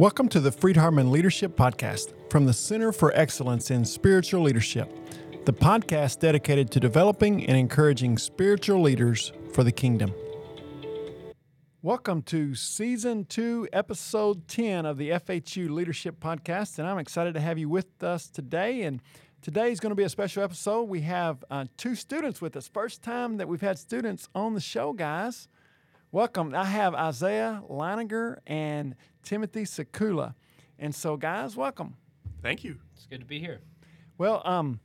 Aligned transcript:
Welcome 0.00 0.30
to 0.30 0.40
the 0.40 0.50
Freed-Hardeman 0.50 1.10
Leadership 1.10 1.54
Podcast 1.58 2.14
from 2.30 2.46
the 2.46 2.54
Center 2.54 2.90
for 2.90 3.12
Excellence 3.14 3.70
in 3.70 3.84
Spiritual 3.84 4.40
Leadership, 4.40 4.90
the 5.44 5.52
podcast 5.52 6.20
dedicated 6.20 6.70
to 6.70 6.80
developing 6.80 7.44
and 7.44 7.54
encouraging 7.54 8.16
spiritual 8.16 8.80
leaders 8.80 9.30
for 9.52 9.62
the 9.62 9.70
kingdom. 9.70 10.14
Welcome 11.82 12.22
to 12.22 12.54
Season 12.54 13.26
2, 13.26 13.68
Episode 13.74 14.48
10 14.48 14.86
of 14.86 14.96
the 14.96 15.10
FHU 15.10 15.68
Leadership 15.68 16.18
Podcast, 16.18 16.78
and 16.78 16.88
I'm 16.88 16.98
excited 16.98 17.34
to 17.34 17.40
have 17.40 17.58
you 17.58 17.68
with 17.68 18.02
us 18.02 18.30
today. 18.30 18.84
And 18.84 19.02
today 19.42 19.70
is 19.70 19.80
going 19.80 19.90
to 19.90 19.96
be 19.96 20.04
a 20.04 20.08
special 20.08 20.42
episode. 20.42 20.84
We 20.84 21.02
have 21.02 21.44
uh, 21.50 21.66
two 21.76 21.94
students 21.94 22.40
with 22.40 22.56
us. 22.56 22.68
First 22.68 23.02
time 23.02 23.36
that 23.36 23.48
we've 23.48 23.60
had 23.60 23.78
students 23.78 24.30
on 24.34 24.54
the 24.54 24.60
show, 24.60 24.94
guys. 24.94 25.46
Welcome. 26.12 26.56
I 26.56 26.64
have 26.64 26.92
Isaiah 26.92 27.62
Leininger 27.70 28.38
and 28.44 28.96
Timothy 29.22 29.62
Secula. 29.62 30.34
And 30.76 30.92
so, 30.92 31.16
guys, 31.16 31.54
welcome. 31.54 31.94
Thank 32.42 32.64
you. 32.64 32.78
It's 32.96 33.06
good 33.06 33.20
to 33.20 33.26
be 33.26 33.38
here. 33.38 33.60
Well, 34.18 34.42
um, 34.44 34.80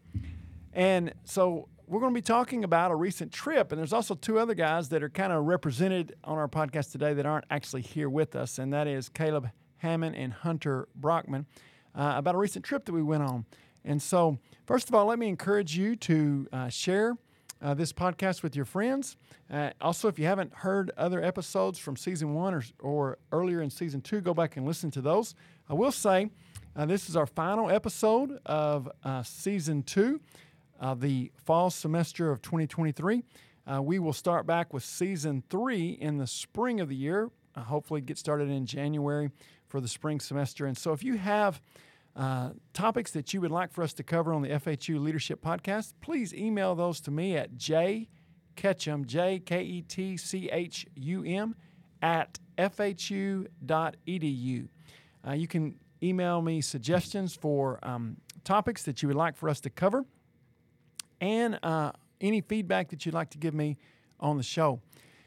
and 0.72 1.16
so 1.24 1.68
we're 1.88 2.00
going 2.00 2.14
to 2.14 2.16
be 2.16 2.22
talking 2.22 2.64
about 2.64 2.92
a 2.92 2.96
recent 2.96 3.32
trip, 3.32 3.72
and 3.72 3.80
there's 3.80 3.92
also 3.92 4.14
two 4.14 4.38
other 4.38 4.54
guys 4.54 4.90
that 4.90 5.02
are 5.02 5.10
kind 5.10 5.34
of 5.34 5.46
represented 5.46 6.14
on 6.24 6.38
our 6.38 6.48
podcast 6.48 6.92
today 6.92 7.16
that 7.16 7.26
aren't 7.26 7.46
actually 7.50 7.82
here 7.82 8.08
with 8.08 8.36
us, 8.36 8.60
and 8.60 8.72
that 8.72 8.86
is 8.86 9.10
Caleb 9.10 9.50
Hammond 9.78 10.16
and 10.16 10.32
Hunter 10.32 10.88
Brockman 10.94 11.48
uh, 11.96 12.14
about 12.18 12.36
a 12.36 12.38
recent 12.38 12.64
trip 12.64 12.86
that 12.86 12.94
we 12.94 13.02
went 13.02 13.24
on. 13.24 13.48
And 13.84 14.00
so, 14.00 14.38
first 14.68 14.90
of 14.90 14.94
all, 14.94 15.08
let 15.08 15.18
me 15.18 15.28
encourage 15.28 15.76
you 15.76 15.96
to 15.96 16.48
uh, 16.54 16.70
share 16.70 17.18
uh, 17.66 17.74
this 17.74 17.92
podcast 17.92 18.44
with 18.44 18.56
your 18.56 18.64
friends. 18.64 19.18
Uh, 19.52 19.72
also, 19.82 20.08
if 20.08 20.20
you 20.20 20.26
haven't 20.26 20.54
heard 20.54 20.92
other 20.98 21.24
episodes 21.24 21.80
from 21.80 21.98
season 21.98 22.36
one 22.36 22.54
or, 22.54 22.64
or 22.80 23.18
earlier 23.32 23.62
in 23.62 23.72
season 23.72 24.02
two, 24.02 24.22
go 24.22 24.36
back 24.36 24.56
and 24.56 24.68
listen 24.68 24.92
to 24.92 25.02
those. 25.02 25.34
I 25.68 25.74
will 25.74 25.92
say 25.92 26.30
uh, 26.76 26.86
this 26.86 27.10
is 27.10 27.16
our 27.16 27.26
final 27.26 27.72
episode 27.72 28.40
of 28.46 28.88
uh, 29.04 29.24
season 29.24 29.82
two 29.82 30.22
the 30.98 31.32
fall 31.44 31.72
semester 31.72 32.30
of 32.30 32.44
2023. 32.44 33.24
Uh, 33.66 33.82
we 33.82 33.98
will 33.98 34.14
start 34.14 34.46
back 34.46 34.72
with 34.72 34.84
season 34.84 35.42
three 35.50 35.90
in 35.90 36.18
the 36.18 36.28
spring 36.28 36.80
of 36.80 36.88
the 36.90 36.96
year. 36.96 37.32
Uh, 37.56 37.62
hopefully, 37.62 38.00
get 38.00 38.20
started 38.20 38.48
in 38.48 38.68
January 38.68 39.32
for 39.68 39.82
the 39.82 39.88
spring 39.88 40.20
semester. 40.20 40.68
And 40.68 40.78
so, 40.78 40.94
if 40.94 41.04
you 41.04 41.18
have 41.18 41.60
uh, 42.16 42.52
topics 42.74 43.12
that 43.12 43.34
you 43.34 43.42
would 43.42 43.52
like 43.52 43.72
for 43.74 43.84
us 43.84 43.94
to 43.94 44.04
cover 44.04 44.34
on 44.34 44.42
the 44.42 44.50
FHU 44.50 45.00
Leadership 45.02 45.42
Podcast, 45.42 45.94
please 46.02 46.34
email 46.34 46.74
those 46.76 47.02
to 47.02 47.12
me 47.12 47.36
at 47.36 47.56
jketchum, 47.56 49.06
J 49.06 49.40
K 49.40 49.62
E 49.62 49.82
T 49.82 50.16
C 50.18 50.50
H 50.52 50.86
U 50.96 51.24
M, 51.26 51.56
at 52.02 52.40
fhu.edu. 52.58 53.48
Uh, 55.28 55.32
you 55.34 55.48
can 55.48 55.76
email 56.02 56.42
me 56.42 56.62
suggestions 56.62 57.36
for 57.36 57.80
um, 57.84 58.18
topics 58.44 58.84
that 58.84 59.02
you 59.02 59.08
would 59.08 59.18
like 59.18 59.36
for 59.36 59.50
us 59.50 59.60
to 59.62 59.70
cover 59.70 60.06
and 61.20 61.60
uh, 61.64 61.92
any 62.22 62.42
feedback 62.42 62.90
that 62.90 63.06
you'd 63.06 63.16
like 63.16 63.30
to 63.32 63.38
give 63.38 63.54
me 63.54 63.78
on 64.20 64.38
the 64.38 64.44
show. 64.44 64.80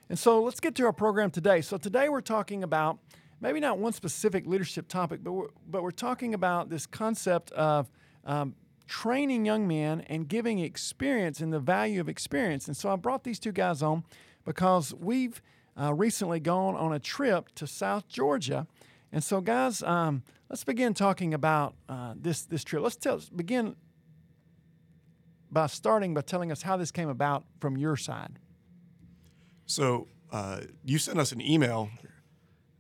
And 0.09 0.19
so 0.19 0.43
let's 0.43 0.61
get 0.61 0.75
to 0.77 0.85
our 0.87 0.93
program 0.93 1.31
today. 1.31 1.61
So, 1.61 1.77
today 1.77 2.09
we're 2.09 2.23
talking 2.23 2.63
about 2.63 2.99
maybe 3.41 3.61
not 3.61 3.79
one 3.79 3.93
specific 3.93 4.47
leadership 4.47 4.89
topic, 4.89 5.21
but 5.23 5.33
we're, 5.33 5.49
but 5.69 5.83
we're 5.83 5.91
talking 5.91 6.35
about 6.35 6.71
this 6.71 6.87
concept 6.87 7.51
of 7.53 7.91
um, 8.25 8.55
training 8.87 9.45
young 9.45 9.69
men 9.69 10.01
and 10.03 10.29
giving 10.29 10.59
experience 10.59 11.41
and 11.41 11.53
the 11.53 11.61
value 11.61 12.01
of 12.01 12.09
experience. 12.09 12.67
And 12.67 12.77
so 12.77 12.91
I 12.91 12.97
brought 12.97 13.25
these 13.25 13.39
two 13.39 13.53
guys 13.53 13.83
on 13.83 14.05
because 14.45 14.95
we've 14.95 15.41
uh, 15.81 15.95
recently 15.95 16.41
gone 16.41 16.75
on 16.75 16.93
a 16.93 16.99
trip 16.99 17.55
to 17.55 17.67
South 17.67 18.09
Georgia. 18.09 18.67
And 19.13 19.23
so, 19.23 19.41
guys, 19.41 19.83
um, 19.83 20.23
let's 20.51 20.65
begin 20.65 20.93
talking 20.95 21.33
about 21.33 21.75
uh, 21.89 22.15
this 22.17 22.43
this 22.43 22.65
trip. 22.65 22.83
Let's 22.83 22.97
tell 22.97 23.21
begin 23.35 23.77
by 25.51 25.67
starting 25.67 26.15
by 26.15 26.21
telling 26.23 26.53
us 26.53 26.63
how 26.63 26.77
this 26.77 26.91
came 26.91 27.09
about 27.09 27.45
from 27.61 27.77
your 27.77 27.97
side. 27.97 28.39
So 29.67 30.09
uh, 30.33 30.61
you 30.85 30.99
sent 30.99 31.19
us 31.19 31.33
an 31.33 31.41
email 31.41 31.91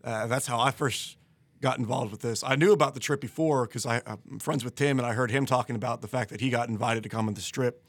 uh, 0.05 0.27
that's 0.27 0.47
how 0.47 0.59
I 0.61 0.71
first 0.71 1.17
got 1.61 1.79
involved 1.79 2.11
with 2.11 2.21
this. 2.21 2.45
I 2.45 2.55
knew 2.55 2.73
about 2.73 2.95
the 2.95 3.01
trip 3.01 3.21
before 3.21 3.67
because 3.67 3.85
I'm 3.85 4.39
friends 4.39 4.65
with 4.65 4.75
Tim, 4.75 4.99
and 4.99 5.07
I 5.07 5.13
heard 5.13 5.31
him 5.31 5.47
talking 5.47 5.77
about 5.77 6.03
the 6.03 6.09
fact 6.09 6.31
that 6.31 6.41
he 6.41 6.51
got 6.51 6.69
invited 6.69 7.03
to 7.03 7.09
come 7.09 7.29
on 7.29 7.35
this 7.35 7.49
trip. 7.49 7.83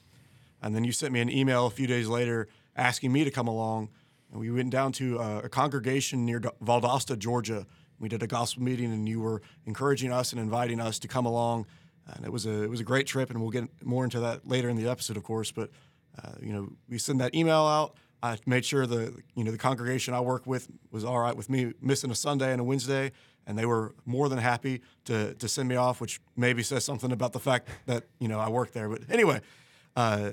And 0.62 0.76
then 0.76 0.84
you 0.84 0.92
sent 0.92 1.14
me 1.14 1.22
an 1.22 1.30
email 1.30 1.68
a 1.68 1.70
few 1.70 1.88
days 1.88 2.08
later 2.08 2.48
asking 2.76 3.12
me 3.12 3.24
to 3.24 3.32
come 3.32 3.48
along. 3.48 3.90
And 4.32 4.40
we 4.40 4.52
went 4.52 4.70
down 4.70 4.92
to 4.94 5.20
uh, 5.20 5.42
a 5.44 5.50
congregation 5.50 6.26
near 6.26 6.40
Valdosta, 6.40 7.18
Georgia. 7.18 7.66
We 8.00 8.10
did 8.10 8.24
a 8.24 8.28
gospel 8.28 8.64
meeting, 8.64 8.92
and 8.92 9.08
you 9.08 9.20
were 9.20 9.42
encouraging 9.66 10.12
us 10.12 10.32
and 10.32 10.42
inviting 10.42 10.80
us 10.80 11.00
to 11.00 11.08
come 11.08 11.26
along. 11.26 11.66
And 12.08 12.26
it 12.26 12.32
was 12.32 12.46
a 12.46 12.64
it 12.64 12.70
was 12.70 12.80
a 12.80 12.84
great 12.84 13.08
trip, 13.08 13.30
and 13.30 13.40
we'll 13.40 13.52
get 13.52 13.70
more 13.84 14.04
into 14.04 14.20
that 14.22 14.48
later 14.48 14.70
in 14.70 14.76
the 14.76 14.90
episode, 14.90 15.18
of 15.18 15.24
course. 15.24 15.52
But 15.52 15.70
uh, 16.18 16.32
you 16.42 16.54
know, 16.54 16.70
we 16.88 16.98
send 16.98 17.22
that 17.22 17.36
email 17.36 17.66
out. 17.66 17.96
I 18.22 18.38
made 18.46 18.66
sure 18.66 18.86
the 18.86 19.14
you 19.36 19.44
know 19.44 19.52
the 19.52 19.58
congregation 19.58 20.14
I 20.14 20.20
work 20.20 20.46
with 20.46 20.68
was 20.92 21.04
all 21.04 21.20
right 21.20 21.36
with 21.36 21.50
me 21.50 21.74
missing 21.82 22.12
a 22.12 22.16
Sunday 22.16 22.52
and 22.52 22.60
a 22.60 22.64
Wednesday, 22.64 23.12
and 23.48 23.58
they 23.58 23.66
were 23.66 23.96
more 24.06 24.30
than 24.30 24.40
happy 24.40 24.82
to 25.06 25.34
to 25.36 25.48
send 25.48 25.70
me 25.70 25.76
off, 25.76 26.02
which 26.02 26.20
maybe 26.36 26.64
says 26.64 26.84
something 26.84 27.12
about 27.12 27.34
the 27.34 27.40
fact 27.40 27.70
that 27.86 28.06
you 28.20 28.28
know 28.28 28.40
I 28.40 28.50
work 28.50 28.74
there. 28.74 28.90
But 28.90 29.02
anyway, 29.10 29.42
uh, 29.96 30.32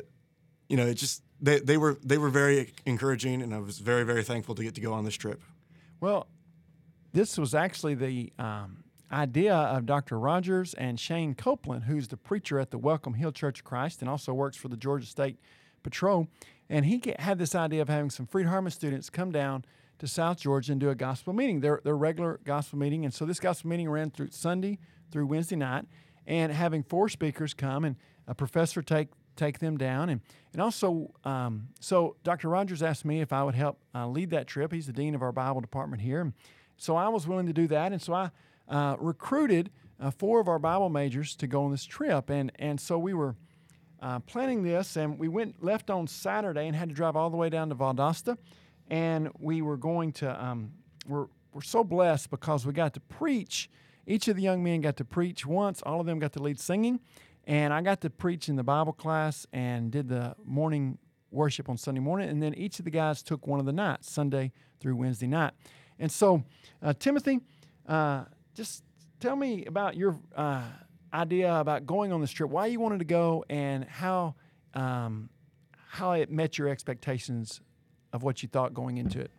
you 0.68 0.76
know, 0.76 0.86
it 0.86 0.94
just 0.94 1.22
they, 1.40 1.60
they 1.60 1.76
were 1.76 1.98
they 2.02 2.18
were 2.18 2.30
very 2.30 2.72
encouraging, 2.84 3.42
and 3.42 3.54
I 3.54 3.58
was 3.58 3.78
very 3.78 4.04
very 4.04 4.24
thankful 4.24 4.54
to 4.56 4.62
get 4.62 4.74
to 4.74 4.80
go 4.80 4.92
on 4.92 5.04
this 5.04 5.14
trip. 5.14 5.42
Well, 6.00 6.26
this 7.12 7.38
was 7.38 7.54
actually 7.54 7.94
the 7.94 8.32
um, 8.38 8.84
idea 9.12 9.54
of 9.54 9.86
Dr. 9.86 10.18
Rogers 10.18 10.74
and 10.74 10.98
Shane 10.98 11.34
Copeland, 11.34 11.84
who's 11.84 12.08
the 12.08 12.16
preacher 12.16 12.58
at 12.58 12.70
the 12.70 12.78
Welcome 12.78 13.14
Hill 13.14 13.32
Church 13.32 13.60
of 13.60 13.64
Christ 13.64 14.00
and 14.00 14.10
also 14.10 14.32
works 14.32 14.56
for 14.56 14.68
the 14.68 14.76
Georgia 14.76 15.06
State 15.06 15.38
Patrol. 15.82 16.28
And 16.68 16.84
he 16.84 17.02
had 17.18 17.38
this 17.38 17.54
idea 17.54 17.82
of 17.82 17.88
having 17.88 18.10
some 18.10 18.26
Freed-Hardeman 18.26 18.72
students 18.72 19.08
come 19.10 19.30
down 19.30 19.64
to 19.98 20.06
South 20.06 20.38
Georgia 20.38 20.72
and 20.72 20.80
do 20.80 20.90
a 20.90 20.94
gospel 20.94 21.32
meeting, 21.32 21.60
their, 21.60 21.80
their 21.84 21.96
regular 21.96 22.40
gospel 22.44 22.78
meeting. 22.78 23.04
And 23.04 23.14
so 23.14 23.24
this 23.24 23.40
gospel 23.40 23.70
meeting 23.70 23.88
ran 23.88 24.10
through 24.10 24.28
Sunday 24.30 24.78
through 25.10 25.26
Wednesday 25.26 25.56
night, 25.56 25.86
and 26.26 26.52
having 26.52 26.82
four 26.82 27.08
speakers 27.08 27.54
come 27.54 27.84
and 27.84 27.96
a 28.26 28.34
professor 28.34 28.82
take 28.82 29.08
take 29.36 29.58
them 29.58 29.76
down. 29.76 30.08
And, 30.08 30.22
and 30.54 30.62
also, 30.62 31.12
um, 31.24 31.68
so 31.78 32.16
Dr. 32.24 32.48
Rogers 32.48 32.82
asked 32.82 33.04
me 33.04 33.20
if 33.20 33.34
I 33.34 33.44
would 33.44 33.54
help 33.54 33.78
uh, 33.94 34.08
lead 34.08 34.30
that 34.30 34.46
trip. 34.46 34.72
He's 34.72 34.86
the 34.86 34.94
dean 34.94 35.14
of 35.14 35.22
our 35.22 35.30
Bible 35.30 35.60
department 35.60 36.00
here. 36.00 36.32
So 36.78 36.96
I 36.96 37.08
was 37.08 37.26
willing 37.26 37.46
to 37.46 37.52
do 37.52 37.66
that. 37.68 37.92
And 37.92 38.00
so 38.00 38.14
I 38.14 38.30
uh, 38.66 38.96
recruited 38.98 39.70
uh, 40.00 40.10
four 40.10 40.40
of 40.40 40.48
our 40.48 40.58
Bible 40.58 40.88
majors 40.88 41.36
to 41.36 41.46
go 41.46 41.64
on 41.64 41.70
this 41.70 41.84
trip. 41.84 42.30
And, 42.30 42.50
and 42.58 42.80
so 42.80 42.98
we 42.98 43.12
were 43.12 43.36
uh, 44.06 44.20
planning 44.20 44.62
this, 44.62 44.94
and 44.94 45.18
we 45.18 45.26
went 45.26 45.64
left 45.64 45.90
on 45.90 46.06
Saturday 46.06 46.68
and 46.68 46.76
had 46.76 46.88
to 46.88 46.94
drive 46.94 47.16
all 47.16 47.28
the 47.28 47.36
way 47.36 47.50
down 47.50 47.68
to 47.70 47.74
Valdosta, 47.74 48.38
and 48.88 49.28
we 49.40 49.62
were 49.62 49.76
going 49.76 50.12
to. 50.12 50.44
Um, 50.44 50.70
we're 51.08 51.26
we're 51.52 51.62
so 51.62 51.82
blessed 51.82 52.30
because 52.30 52.64
we 52.64 52.72
got 52.72 52.94
to 52.94 53.00
preach. 53.00 53.68
Each 54.06 54.28
of 54.28 54.36
the 54.36 54.42
young 54.42 54.62
men 54.62 54.80
got 54.80 54.96
to 54.98 55.04
preach 55.04 55.44
once. 55.44 55.82
All 55.82 55.98
of 55.98 56.06
them 56.06 56.20
got 56.20 56.32
to 56.34 56.42
lead 56.42 56.60
singing, 56.60 57.00
and 57.48 57.74
I 57.74 57.80
got 57.80 58.00
to 58.02 58.10
preach 58.10 58.48
in 58.48 58.54
the 58.54 58.62
Bible 58.62 58.92
class 58.92 59.44
and 59.52 59.90
did 59.90 60.08
the 60.08 60.36
morning 60.44 60.98
worship 61.32 61.68
on 61.68 61.76
Sunday 61.76 62.00
morning, 62.00 62.28
and 62.28 62.40
then 62.40 62.54
each 62.54 62.78
of 62.78 62.84
the 62.84 62.92
guys 62.92 63.24
took 63.24 63.44
one 63.48 63.58
of 63.58 63.66
the 63.66 63.72
nights, 63.72 64.12
Sunday 64.12 64.52
through 64.78 64.94
Wednesday 64.94 65.26
night. 65.26 65.52
And 65.98 66.12
so, 66.12 66.44
uh, 66.80 66.92
Timothy, 66.96 67.40
uh, 67.88 68.26
just 68.54 68.84
tell 69.18 69.34
me 69.34 69.64
about 69.64 69.96
your 69.96 70.16
uh, 70.36 70.62
idea 71.16 71.54
about 71.54 71.86
going 71.86 72.12
on 72.12 72.20
this 72.20 72.30
trip, 72.30 72.50
why 72.50 72.66
you 72.66 72.78
wanted 72.78 72.98
to 72.98 73.04
go, 73.04 73.44
and 73.48 73.84
how 73.84 74.34
um, 74.74 75.30
how 75.72 76.12
it 76.12 76.30
met 76.30 76.58
your 76.58 76.68
expectations 76.68 77.60
of 78.12 78.22
what 78.22 78.42
you 78.42 78.48
thought 78.48 78.74
going 78.74 78.98
into 78.98 79.20
it. 79.20 79.30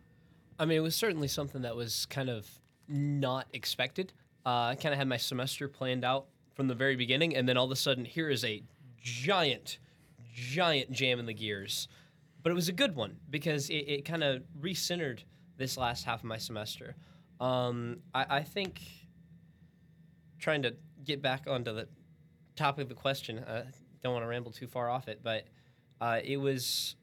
I 0.59 0.65
mean, 0.65 0.77
it 0.77 0.81
was 0.81 0.95
certainly 0.95 1.27
something 1.27 1.61
that 1.61 1.75
was 1.75 2.05
kind 2.07 2.29
of 2.29 2.47
not 2.87 3.47
expected. 3.53 4.13
Uh, 4.45 4.69
I 4.71 4.75
kind 4.75 4.93
of 4.93 4.97
had 4.97 5.07
my 5.07 5.17
semester 5.17 5.67
planned 5.67 6.03
out 6.03 6.25
from 6.55 6.67
the 6.67 6.75
very 6.75 6.95
beginning, 6.95 7.35
and 7.35 7.47
then 7.47 7.57
all 7.57 7.65
of 7.65 7.71
a 7.71 7.75
sudden, 7.75 8.05
here 8.05 8.29
is 8.29 8.43
a 8.43 8.63
giant, 8.99 9.77
giant 10.33 10.91
jam 10.91 11.19
in 11.19 11.25
the 11.25 11.33
gears. 11.33 11.87
But 12.41 12.51
it 12.51 12.55
was 12.55 12.69
a 12.69 12.73
good 12.73 12.95
one 12.95 13.17
because 13.29 13.69
it, 13.69 13.85
it 13.87 14.05
kind 14.05 14.23
of 14.23 14.41
recentered 14.59 15.19
this 15.57 15.77
last 15.77 16.05
half 16.05 16.19
of 16.19 16.25
my 16.25 16.37
semester. 16.37 16.95
Um, 17.39 17.97
I, 18.15 18.25
I 18.37 18.43
think 18.43 18.81
trying 20.39 20.63
to 20.63 20.75
get 21.07 21.21
back 21.21 21.45
onto 21.47 21.73
the 21.73 21.87
topic 22.55 22.83
of 22.83 22.89
the 22.89 22.95
question. 22.95 23.43
I 23.47 23.63
don't 24.03 24.13
want 24.13 24.23
to 24.23 24.27
ramble 24.27 24.51
too 24.51 24.67
far 24.67 24.89
off 24.89 25.07
it, 25.07 25.21
but 25.23 25.45
uh, 26.01 26.19
it 26.23 26.37
was. 26.37 26.95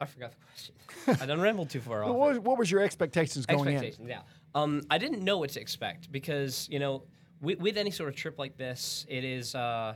I 0.00 0.06
forgot 0.06 0.32
the 0.32 0.36
question. 0.46 1.20
I 1.22 1.26
don't 1.26 1.40
ramble 1.40 1.66
too 1.66 1.80
far 1.80 2.02
off. 2.04 2.14
What 2.14 2.28
was, 2.28 2.38
what 2.38 2.58
was, 2.58 2.70
your 2.70 2.80
expectations 2.80 3.44
going 3.44 3.68
expectations, 3.68 4.00
in? 4.00 4.08
yeah. 4.08 4.22
Um, 4.54 4.82
I 4.90 4.98
didn't 4.98 5.22
know 5.22 5.38
what 5.38 5.50
to 5.50 5.60
expect 5.60 6.10
because 6.10 6.66
you 6.70 6.78
know, 6.78 7.04
with, 7.40 7.60
with 7.60 7.76
any 7.76 7.90
sort 7.90 8.08
of 8.08 8.16
trip 8.16 8.38
like 8.38 8.56
this, 8.56 9.04
it 9.08 9.24
is 9.24 9.54
uh, 9.54 9.94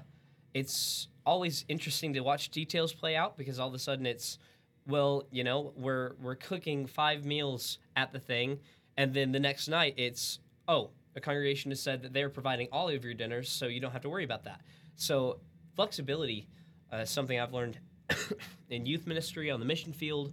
it's 0.53 1.09
always 1.26 1.65
interesting 1.69 2.12
to 2.12 2.21
watch 2.21 2.50
details 2.50 2.93
play 2.93 3.17
out 3.17 3.38
because 3.38 3.59
all 3.59 3.69
of 3.69 3.75
a 3.75 3.79
sudden 3.79 4.05
it's 4.05 4.38
well, 4.87 5.25
you 5.31 5.44
know, 5.44 5.73
we're 5.76 6.15
we're 6.21 6.35
cooking 6.37 6.87
five 6.87 7.25
meals 7.25 7.79
at 7.97 8.12
the 8.12 8.19
thing 8.19 8.59
And 8.97 9.15
then 9.15 9.32
the 9.32 9.41
next 9.41 9.69
night, 9.69 9.94
it's, 9.97 10.38
oh, 10.69 10.91
the 11.14 11.20
congregation 11.20 11.70
has 11.70 11.81
said 11.81 12.02
that 12.02 12.12
they're 12.12 12.28
providing 12.28 12.69
all 12.72 12.88
of 12.88 13.05
your 13.05 13.14
dinners, 13.14 13.49
so 13.49 13.66
you 13.66 13.81
don't 13.81 13.93
have 13.93 14.02
to 14.02 14.11
worry 14.11 14.25
about 14.25 14.44
that. 14.44 14.61
So 14.96 15.38
flexibility 15.76 16.49
uh, 16.93 16.99
is 16.99 17.11
something 17.11 17.38
I've 17.38 17.52
learned 17.52 17.78
in 18.69 18.84
youth 18.84 19.06
ministry 19.06 19.50
on 19.50 19.61
the 19.61 19.66
mission 19.66 19.93
field, 19.93 20.32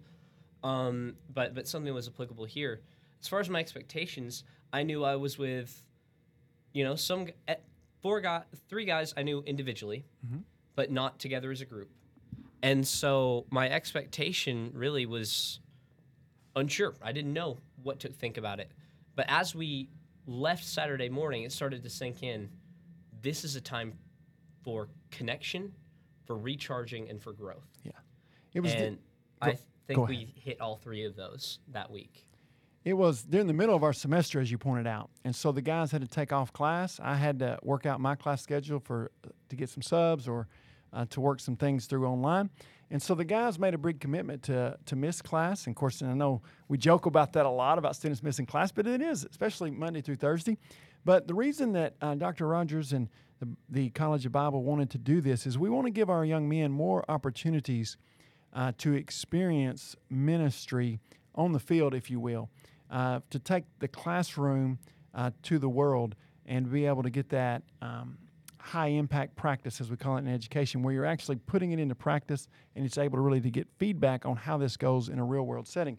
um, 0.64 1.16
but 1.34 1.56
but 1.56 1.68
something 1.68 1.86
that 1.88 1.94
was 1.94 2.08
applicable 2.08 2.46
here. 2.46 2.82
As 3.22 3.28
far 3.28 3.40
as 3.40 3.50
my 3.50 3.60
expectations, 3.60 4.44
I 4.74 4.82
knew 4.84 5.04
I 5.04 5.16
was 5.16 5.38
with, 5.38 5.84
you 6.74 6.84
know, 6.84 6.96
some 6.96 7.28
eh, 7.48 7.56
four 8.02 8.20
guy, 8.20 8.42
three 8.68 8.86
guys 8.86 9.14
I 9.16 9.22
knew 9.22 9.44
individually, 9.46 10.06
but 10.76 10.92
not 10.92 11.20
together 11.20 11.52
as 11.52 11.62
a 11.62 11.66
group, 11.66 11.90
and 12.64 12.88
so 12.88 13.46
my 13.52 13.70
expectation 13.70 14.72
really 14.74 15.06
was 15.06 15.60
unsure. 16.56 16.96
I 17.04 17.12
didn't 17.12 17.34
know 17.34 17.60
what 17.84 18.00
to 18.00 18.10
think 18.10 18.38
about 18.38 18.60
it, 18.60 18.72
but 19.16 19.26
as 19.30 19.54
we 19.54 19.90
left 20.32 20.64
Saturday 20.66 21.10
morning, 21.10 21.44
it 21.44 21.52
started 21.52 21.84
to 21.84 21.90
sink 21.90 22.24
in. 22.24 22.50
This 23.22 23.44
is 23.44 23.56
a 23.56 23.62
time 23.62 23.94
for 24.64 24.88
connection, 25.12 25.74
for 26.26 26.38
recharging, 26.38 27.10
and 27.10 27.22
for 27.22 27.34
growth. 27.34 27.68
Yeah. 27.84 27.92
It 28.54 28.62
was 28.62 28.74
the- 28.74 28.86
and 28.86 28.98
I 29.42 29.52
go 29.52 29.58
think 29.88 29.98
ahead. 30.00 30.10
we 30.10 30.34
hit 30.36 30.62
all 30.62 30.76
three 30.78 31.04
of 31.06 31.16
those 31.16 31.60
that 31.70 31.92
week. 31.92 32.26
It 32.84 32.94
was 32.94 33.22
during 33.24 33.46
the 33.46 33.54
middle 33.54 33.76
of 33.76 33.84
our 33.84 33.94
semester, 33.94 34.40
as 34.40 34.50
you 34.50 34.58
pointed 34.58 34.88
out, 34.88 35.12
and 35.24 35.36
so 35.36 35.52
the 35.52 35.62
guys 35.62 35.92
had 35.92 36.02
to 36.02 36.08
take 36.08 36.34
off 36.34 36.52
class. 36.52 37.00
I 37.00 37.14
had 37.16 37.38
to 37.40 37.60
work 37.62 37.86
out 37.86 38.00
my 38.00 38.16
class 38.16 38.42
schedule 38.42 38.80
for 38.80 39.12
to 39.50 39.56
get 39.56 39.70
some 39.70 39.84
subs 39.84 40.28
or 40.28 40.48
uh, 40.92 41.06
to 41.12 41.22
work 41.22 41.40
some 41.40 41.56
things 41.56 41.86
through 41.86 42.08
online. 42.08 42.50
And 42.92 43.02
so 43.02 43.16
the 43.16 43.24
guys 43.24 43.58
made 43.58 43.74
a 43.74 43.78
big 43.78 44.02
commitment 44.02 44.44
to 44.44 44.78
to 44.86 44.96
miss 44.98 45.22
class. 45.22 45.66
And 45.66 45.74
of 45.74 45.80
course, 45.80 46.02
and 46.02 46.12
I 46.12 46.14
know 46.14 46.42
we 46.68 46.78
joke 46.78 47.06
about 47.06 47.32
that 47.34 47.46
a 47.46 47.50
lot 47.50 47.78
about 47.78 47.96
students 47.96 48.22
missing 48.22 48.46
class, 48.46 48.72
but 48.72 48.86
it 48.86 49.02
is 49.02 49.24
especially 49.24 49.72
Monday 49.72 50.02
through 50.02 50.18
Thursday. 50.18 50.58
But 51.06 51.28
the 51.28 51.34
reason 51.34 51.72
that 51.74 51.96
uh, 52.02 52.16
Dr. 52.16 52.48
Rogers 52.48 52.92
and 52.92 53.08
the, 53.40 53.48
the 53.70 53.90
College 53.92 54.26
of 54.26 54.34
Bible 54.34 54.62
wanted 54.64 54.90
to 54.92 54.98
do 54.98 55.22
this 55.22 55.48
is 55.48 55.58
we 55.58 55.70
want 55.70 55.88
to 55.88 55.92
give 55.92 56.10
our 56.10 56.26
young 56.26 56.48
men 56.48 56.72
more 56.72 57.04
opportunities 57.10 57.98
uh, 58.54 58.74
to 58.80 58.94
experience 58.94 59.96
ministry 60.10 61.00
on 61.34 61.54
the 61.54 61.60
field, 61.60 61.96
if 61.96 62.12
you 62.12 62.20
will, 62.20 62.50
uh, 62.92 63.22
to 63.30 63.40
take 63.40 63.64
the 63.80 63.88
classroom 63.88 64.78
uh, 65.16 65.32
to 65.44 65.58
the 65.58 65.70
world 65.70 66.16
and 66.46 66.70
be 66.70 66.86
able 66.86 67.04
to 67.04 67.10
get 67.10 67.30
that 67.30 67.64
um, 67.82 68.18
high 68.62 68.88
impact 68.88 69.36
practice, 69.36 69.82
as 69.82 69.90
we 69.90 69.98
call 69.98 70.18
it 70.18 70.20
in 70.20 70.28
education, 70.28 70.84
where 70.84 70.94
you're 70.94 71.06
actually 71.06 71.36
putting 71.36 71.72
it 71.72 71.80
into 71.80 71.96
practice 71.96 72.48
and 72.76 72.86
it's 72.86 72.98
able 72.98 73.18
to 73.18 73.22
really 73.22 73.42
to 73.42 73.50
get 73.50 73.68
feedback 73.78 74.26
on 74.26 74.36
how 74.36 74.58
this 74.58 74.78
goes 74.78 75.10
in 75.10 75.20
a 75.20 75.24
real 75.24 75.44
world 75.44 75.68
setting. 75.68 75.98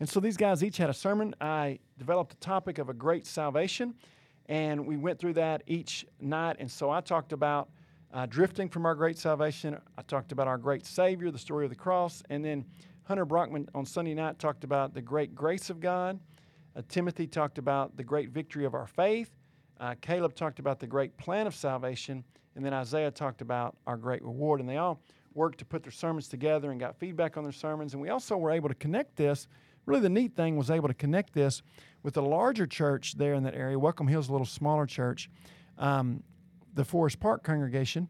And 0.00 0.08
so 0.08 0.20
these 0.20 0.36
guys 0.36 0.64
each 0.64 0.76
had 0.76 0.90
a 0.90 0.94
sermon. 0.94 1.34
I 1.40 1.78
developed 1.98 2.32
a 2.32 2.36
topic 2.36 2.78
of 2.78 2.88
a 2.88 2.94
great 2.94 3.26
salvation, 3.26 3.94
and 4.46 4.86
we 4.86 4.96
went 4.96 5.18
through 5.18 5.34
that 5.34 5.62
each 5.66 6.04
night. 6.20 6.56
And 6.58 6.70
so 6.70 6.90
I 6.90 7.00
talked 7.00 7.32
about 7.32 7.68
uh, 8.12 8.26
drifting 8.26 8.68
from 8.68 8.86
our 8.86 8.94
great 8.94 9.18
salvation. 9.18 9.76
I 9.96 10.02
talked 10.02 10.32
about 10.32 10.48
our 10.48 10.58
great 10.58 10.86
Savior, 10.86 11.30
the 11.30 11.38
story 11.38 11.64
of 11.64 11.70
the 11.70 11.76
cross, 11.76 12.22
and 12.30 12.44
then 12.44 12.64
Hunter 13.04 13.24
Brockman 13.24 13.68
on 13.74 13.84
Sunday 13.84 14.14
night 14.14 14.38
talked 14.38 14.64
about 14.64 14.94
the 14.94 15.02
great 15.02 15.34
grace 15.34 15.68
of 15.68 15.80
God. 15.80 16.18
Uh, 16.76 16.82
Timothy 16.88 17.26
talked 17.26 17.58
about 17.58 17.96
the 17.96 18.04
great 18.04 18.30
victory 18.30 18.64
of 18.64 18.74
our 18.74 18.86
faith. 18.86 19.30
Uh, 19.80 19.94
Caleb 20.00 20.34
talked 20.34 20.58
about 20.58 20.78
the 20.78 20.86
great 20.86 21.16
plan 21.16 21.46
of 21.46 21.54
salvation, 21.54 22.24
and 22.54 22.64
then 22.64 22.72
Isaiah 22.72 23.10
talked 23.10 23.40
about 23.40 23.76
our 23.86 23.96
great 23.96 24.22
reward. 24.22 24.60
And 24.60 24.68
they 24.68 24.76
all 24.76 25.00
worked 25.34 25.58
to 25.58 25.64
put 25.64 25.82
their 25.82 25.92
sermons 25.92 26.28
together 26.28 26.70
and 26.70 26.78
got 26.78 26.96
feedback 26.96 27.36
on 27.36 27.42
their 27.42 27.52
sermons. 27.52 27.92
And 27.92 28.00
we 28.00 28.08
also 28.08 28.36
were 28.36 28.50
able 28.50 28.68
to 28.68 28.74
connect 28.74 29.16
this. 29.16 29.48
Really, 29.86 30.02
the 30.02 30.08
neat 30.08 30.36
thing 30.36 30.56
was 30.56 30.70
able 30.70 30.88
to 30.88 30.94
connect 30.94 31.34
this 31.34 31.62
with 32.02 32.16
a 32.16 32.22
larger 32.22 32.66
church 32.66 33.14
there 33.16 33.34
in 33.34 33.42
that 33.42 33.54
area. 33.54 33.78
Welcome 33.78 34.06
Hill's 34.06 34.28
a 34.28 34.32
little 34.32 34.46
smaller 34.46 34.86
church, 34.86 35.28
um, 35.78 36.22
the 36.72 36.84
Forest 36.84 37.20
Park 37.20 37.42
congregation 37.42 38.08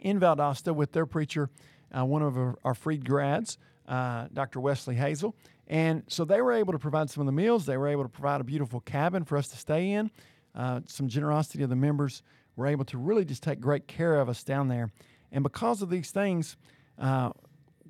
in 0.00 0.18
Valdosta 0.18 0.74
with 0.74 0.92
their 0.92 1.06
preacher, 1.06 1.50
uh, 1.96 2.04
one 2.04 2.22
of 2.22 2.36
our, 2.36 2.58
our 2.64 2.74
freed 2.74 3.04
grads, 3.04 3.58
uh, 3.86 4.28
Dr. 4.32 4.60
Wesley 4.60 4.94
Hazel. 4.94 5.34
And 5.66 6.02
so 6.08 6.24
they 6.24 6.40
were 6.40 6.52
able 6.52 6.72
to 6.72 6.78
provide 6.78 7.10
some 7.10 7.20
of 7.20 7.26
the 7.26 7.32
meals. 7.32 7.66
They 7.66 7.76
were 7.76 7.88
able 7.88 8.02
to 8.02 8.08
provide 8.08 8.40
a 8.40 8.44
beautiful 8.44 8.80
cabin 8.80 9.24
for 9.24 9.36
us 9.36 9.48
to 9.48 9.56
stay 9.56 9.92
in. 9.92 10.10
Uh, 10.54 10.80
some 10.86 11.08
generosity 11.08 11.62
of 11.62 11.70
the 11.70 11.76
members 11.76 12.22
were 12.56 12.66
able 12.66 12.84
to 12.84 12.98
really 12.98 13.24
just 13.24 13.42
take 13.42 13.60
great 13.60 13.86
care 13.86 14.16
of 14.16 14.28
us 14.28 14.42
down 14.42 14.68
there. 14.68 14.90
And 15.32 15.42
because 15.42 15.82
of 15.82 15.90
these 15.90 16.10
things, 16.10 16.56
uh, 16.98 17.30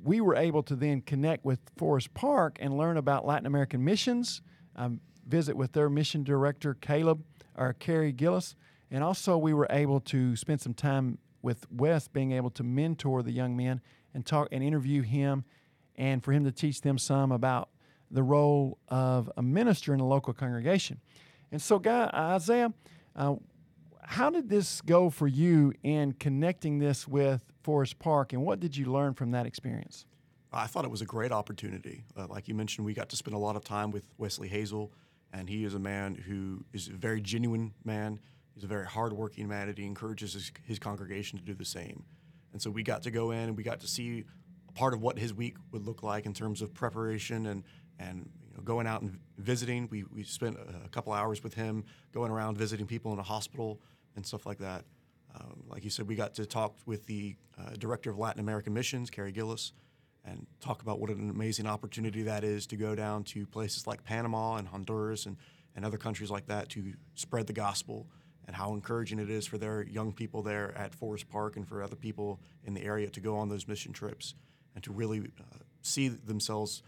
we 0.03 0.21
were 0.21 0.37
able 0.37 0.63
to 0.65 0.77
then 0.77 1.01
connect 1.01 1.45
with 1.45 1.61
Forest 1.77 2.15
Park 2.15 2.59
and 2.61 2.77
learn 2.77 2.97
about 2.97 3.27
Latin 3.27 3.47
American 3.47 3.85
missions, 3.85 4.43
um, 4.77 5.01
visit 5.27 5.57
with 5.57 5.73
their 5.73 5.91
mission 5.91 6.23
director, 6.23 6.75
Caleb 6.75 7.23
or 7.57 7.73
Carrie 7.75 8.13
Gillis. 8.13 8.55
And 8.91 9.05
also, 9.05 9.37
we 9.37 9.55
were 9.55 9.67
able 9.71 10.01
to 10.01 10.37
spend 10.37 10.61
some 10.61 10.75
time 10.75 11.19
with 11.43 11.67
Wes, 11.71 12.09
being 12.09 12.33
able 12.33 12.51
to 12.51 12.63
mentor 12.63 13.23
the 13.23 13.33
young 13.33 13.57
men 13.57 13.81
and 14.15 14.27
talk 14.27 14.49
and 14.53 14.63
interview 14.63 15.03
him, 15.03 15.45
and 15.97 16.23
for 16.23 16.33
him 16.33 16.45
to 16.45 16.53
teach 16.53 16.81
them 16.81 16.99
some 16.99 17.33
about 17.33 17.69
the 18.11 18.23
role 18.23 18.79
of 18.89 19.31
a 19.37 19.43
minister 19.43 19.95
in 19.95 20.01
a 20.01 20.07
local 20.07 20.33
congregation. 20.33 21.01
And 21.53 21.61
so, 21.61 21.79
Guy 21.79 22.11
Isaiah, 22.13 22.73
uh, 23.17 23.37
how 24.03 24.31
did 24.31 24.49
this 24.49 24.81
go 24.81 25.11
for 25.11 25.29
you 25.29 25.73
in 25.83 26.13
connecting 26.13 26.79
this 26.79 27.07
with 27.07 27.43
Forest 27.63 27.99
Park, 27.99 28.33
and 28.33 28.43
what 28.43 28.61
did 28.61 28.77
you 28.77 28.87
learn 28.87 29.15
from 29.15 29.31
that 29.33 29.47
experience? 29.47 30.07
I 30.53 30.67
thought 30.67 30.85
it 30.85 30.91
was 30.91 31.03
a 31.03 31.07
great 31.07 31.31
opportunity. 31.31 32.05
Uh, 32.17 32.27
like 32.29 32.49
you 32.49 32.55
mentioned, 32.55 32.85
we 32.85 32.95
got 32.95 33.09
to 33.11 33.17
spend 33.17 33.35
a 33.35 33.39
lot 33.39 33.55
of 33.57 33.65
time 33.65 33.91
with 33.91 34.05
Wesley 34.19 34.49
Hazel, 34.49 34.93
and 35.33 35.49
he 35.49 35.65
is 35.65 35.75
a 35.75 35.79
man 35.79 36.15
who 36.15 36.65
is 36.73 36.89
a 36.89 36.93
very 36.93 37.21
genuine 37.21 37.73
man. 37.85 38.19
He's 38.55 38.65
a 38.65 38.69
very 38.69 38.87
hardworking 38.87 39.47
man, 39.47 39.69
and 39.69 39.79
he 39.79 39.87
encourages 39.87 40.33
his, 40.33 40.51
his 40.67 40.79
congregation 40.79 41.39
to 41.39 41.45
do 41.45 41.55
the 41.55 41.65
same. 41.65 42.05
And 42.53 42.61
so 42.61 42.71
we 42.71 42.83
got 42.83 43.03
to 43.05 43.13
go 43.13 43.31
in 43.31 43.39
and 43.39 43.57
we 43.57 43.63
got 43.63 43.81
to 43.81 43.87
see 43.87 44.25
part 44.75 44.93
of 44.93 45.01
what 45.01 45.19
his 45.19 45.33
week 45.33 45.57
would 45.71 45.87
look 45.87 46.03
like 46.03 46.27
in 46.27 46.33
terms 46.33 46.63
of 46.63 46.75
preparation 46.75 47.47
and 47.47 47.65
and 47.99 48.29
going 48.65 48.87
out 48.87 49.03
and 49.03 49.19
visiting. 49.39 49.89
We, 49.91 50.05
we 50.05 50.23
spent 50.23 50.57
a, 50.57 50.89
couple 50.89 51.13
hours 51.13 51.43
with 51.43 51.55
him 51.55 51.85
going 52.13 52.31
around 52.31 52.57
visiting 52.59 52.87
people 52.87 53.13
in 53.13 53.19
a 53.19 53.23
hospital 53.23 53.81
and 54.17 54.27
stuff 54.27 54.47
like 54.47 54.59
that. 54.59 54.85
Um, 55.35 55.65
like 55.69 55.85
you 55.85 55.91
said, 55.91 56.09
we 56.09 56.17
got 56.17 56.35
to 56.35 56.47
talk 56.47 56.75
with 56.87 57.07
the 57.07 57.37
uh, 57.59 57.71
director 57.79 58.11
of 58.11 58.19
Latin 58.19 58.41
American 58.41 58.75
missions, 58.75 59.11
Kerry 59.11 59.33
Gillis, 59.33 59.73
and 60.25 60.47
talk 60.61 60.83
about 60.83 61.01
what 61.01 61.11
an 61.11 61.31
amazing 61.31 61.67
opportunity 61.67 62.23
that 62.25 62.45
is 62.45 62.67
to 62.67 62.77
go 62.77 62.95
down 62.95 63.25
to 63.25 63.47
places 63.47 63.87
like 63.87 64.05
Panama 64.05 64.57
and 64.57 64.69
Honduras 64.69 65.27
and, 65.27 65.37
and 65.77 65.85
other 65.85 65.99
countries 65.99 66.31
like 66.31 66.47
that 66.47 66.69
to 66.71 66.93
spread 67.15 67.47
the 67.47 67.53
gospel 67.53 68.07
and 68.47 68.57
how 68.57 68.75
encouraging 68.75 69.19
it 69.19 69.31
is 69.31 69.47
for 69.47 69.59
their 69.59 69.87
young 69.87 70.13
people 70.13 70.43
there 70.43 70.77
at 70.77 70.95
Forest 70.95 71.29
Park 71.29 71.57
and 71.57 71.67
for 71.67 71.83
other 71.83 71.97
people 71.97 72.41
in 72.65 72.75
the 72.75 72.83
area 72.83 73.09
to 73.09 73.21
go 73.21 73.37
on 73.37 73.49
those 73.49 73.69
mission 73.69 73.93
trips 73.93 74.35
and 74.75 74.83
to 74.83 74.93
really 74.93 75.21
uh, 75.21 75.59
see 75.83 76.09
themselves 76.09 76.83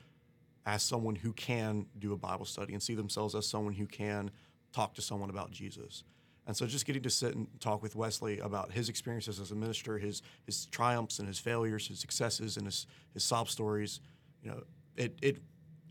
as 0.66 0.82
someone 0.82 1.16
who 1.16 1.32
can 1.32 1.86
do 1.98 2.12
a 2.12 2.16
Bible 2.16 2.44
study 2.44 2.72
and 2.72 2.82
see 2.82 2.94
themselves 2.94 3.34
as 3.34 3.46
someone 3.46 3.74
who 3.74 3.86
can 3.86 4.30
talk 4.72 4.94
to 4.94 5.02
someone 5.02 5.30
about 5.30 5.50
Jesus. 5.50 6.04
And 6.46 6.56
so 6.56 6.66
just 6.66 6.86
getting 6.86 7.02
to 7.02 7.10
sit 7.10 7.34
and 7.34 7.46
talk 7.60 7.82
with 7.82 7.94
Wesley 7.94 8.40
about 8.40 8.72
his 8.72 8.88
experiences 8.88 9.38
as 9.38 9.52
a 9.52 9.54
minister, 9.54 9.98
his 9.98 10.22
his 10.44 10.66
triumphs 10.66 11.18
and 11.18 11.28
his 11.28 11.38
failures, 11.38 11.86
his 11.86 12.00
successes 12.00 12.56
and 12.56 12.66
his 12.66 12.86
his 13.14 13.22
sob 13.22 13.48
stories, 13.48 14.00
you 14.42 14.50
know, 14.50 14.62
it 14.96 15.16
it 15.22 15.38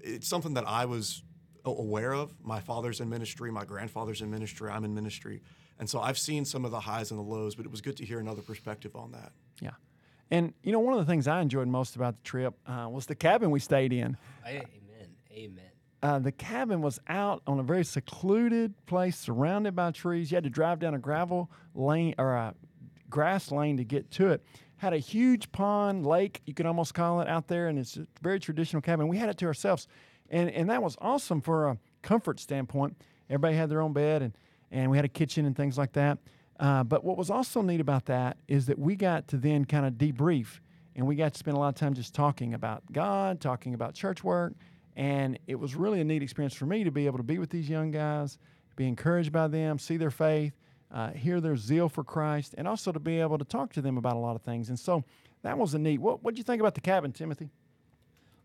it's 0.01 0.28
something 0.28 0.56
that 0.56 0.68
I 0.68 0.86
was 0.86 1.24
aware 1.63 2.13
of. 2.13 2.34
My 2.44 2.60
father's 2.60 3.00
in 3.00 3.10
ministry, 3.10 3.51
my 3.51 3.66
grandfather's 3.66 4.22
in 4.22 4.30
ministry, 4.30 4.70
I'm 4.70 4.84
in 4.84 4.94
ministry. 4.94 5.42
And 5.80 5.90
so 5.90 6.00
I've 6.00 6.18
seen 6.18 6.44
some 6.44 6.66
of 6.66 6.72
the 6.72 6.80
highs 6.80 7.12
and 7.12 7.20
the 7.20 7.24
lows, 7.24 7.56
but 7.56 7.66
it 7.66 7.72
was 7.72 7.82
good 7.82 7.98
to 7.98 8.06
hear 8.06 8.20
another 8.20 8.42
perspective 8.42 8.96
on 8.96 9.12
that. 9.13 9.32
And, 10.32 10.54
you 10.64 10.72
know, 10.72 10.80
one 10.80 10.94
of 10.94 11.00
the 11.00 11.12
things 11.12 11.28
I 11.28 11.42
enjoyed 11.42 11.68
most 11.68 11.96
about 11.98 12.16
the 12.16 12.24
trip 12.24 12.54
uh, 12.66 12.88
was 12.90 13.06
the 13.06 13.16
cabin 13.16 13.52
we 13.52 13.60
stayed 13.60 13.92
in. 13.92 14.18
Amen. 14.48 14.66
Amen. 15.32 15.66
Uh, 16.02 16.20
the 16.20 16.32
cabin 16.32 16.82
was 16.82 17.00
out 17.08 17.44
on 17.46 17.60
a 17.60 17.64
very 17.64 17.84
secluded 17.84 18.74
place 18.88 19.18
surrounded 19.18 19.76
by 19.76 19.92
trees. 19.92 20.32
You 20.32 20.36
had 20.38 20.46
to 20.46 20.50
drive 20.50 20.80
down 20.80 20.94
a 20.94 21.00
gravel 21.00 21.52
lane 21.76 22.16
or 22.18 22.34
a 22.34 22.56
grass 23.10 23.52
lane 23.52 23.78
to 23.78 23.84
get 23.84 24.10
to 24.12 24.30
it. 24.30 24.44
Had 24.78 24.94
a 24.94 24.98
huge 24.98 25.52
pond, 25.52 26.08
lake, 26.08 26.42
you 26.46 26.56
could 26.56 26.66
almost 26.66 26.96
call 26.96 27.22
it 27.22 27.28
out 27.28 27.48
there, 27.48 27.68
and 27.68 27.78
it's 27.78 27.98
a 27.98 28.08
very 28.22 28.40
traditional 28.40 28.82
cabin. 28.82 29.08
We 29.08 29.18
had 29.18 29.30
it 29.30 29.38
to 29.40 29.46
ourselves. 29.46 29.88
And, 30.30 30.50
and 30.50 30.70
that 30.72 30.82
was 30.82 30.98
awesome 31.00 31.42
for 31.42 31.68
a 31.68 31.78
comfort 32.02 32.40
standpoint. 32.40 32.98
Everybody 33.30 33.56
had 33.56 33.70
their 33.70 33.82
own 33.82 33.94
bed, 33.94 34.24
and, 34.24 34.34
and 34.72 34.90
we 34.90 34.98
had 34.98 35.06
a 35.06 35.10
kitchen 35.10 35.46
and 35.46 35.56
things 35.56 35.78
like 35.78 35.92
that. 35.94 36.18
Uh, 36.62 36.84
but 36.84 37.03
what 37.03 37.18
was 37.18 37.32
also 37.32 37.63
neat 37.63 37.82
about 37.82 38.06
that 38.06 38.38
is 38.48 38.68
that 38.68 38.77
we 38.77 38.96
got 38.96 39.27
to 39.27 39.36
then 39.36 39.65
kind 39.65 39.84
of 39.84 39.94
debrief, 39.94 40.60
and 40.96 41.08
we 41.08 41.15
got 41.15 41.34
to 41.34 41.39
spend 41.39 41.58
a 41.58 41.60
lot 41.60 41.70
of 41.70 41.75
time 41.75 41.96
just 41.96 42.13
talking 42.13 42.53
about 42.53 42.84
God, 42.91 43.41
talking 43.41 43.74
about 43.74 43.96
church 43.96 44.24
work, 44.24 44.53
and 44.96 45.39
it 45.48 45.56
was 45.56 45.75
really 45.75 46.01
a 46.01 46.03
neat 46.03 46.22
experience 46.22 46.53
for 46.53 46.68
me 46.68 46.84
to 46.84 46.91
be 46.91 47.08
able 47.08 47.18
to 47.18 47.24
be 47.24 47.39
with 47.39 47.50
these 47.50 47.68
young 47.68 47.89
guys, 47.89 48.38
be 48.75 48.88
encouraged 48.88 49.32
by 49.32 49.48
them, 49.48 49.80
see 49.80 49.98
their 49.98 50.12
faith, 50.12 50.53
uh, 50.94 51.10
hear 51.10 51.41
their 51.41 51.58
zeal 51.58 51.89
for 51.89 52.03
Christ, 52.03 52.53
and 52.58 52.68
also 52.68 52.91
to 52.91 53.00
be 53.00 53.20
able 53.20 53.39
to 53.39 53.46
talk 53.46 53.74
to 53.74 53.82
them 53.82 53.98
about 53.98 54.15
a 54.15 54.20
lot 54.20 54.36
of 54.36 54.44
things. 54.44 54.70
And 54.70 54.80
so 54.80 55.03
that 55.41 55.58
was 55.58 55.74
a 55.74 55.80
neat. 55.80 56.00
What 56.00 56.24
did 56.24 56.38
you 56.38 56.44
think 56.44 56.60
about 56.60 56.75
the 56.75 56.82
cabin, 56.82 57.12
Timothy? 57.12 57.50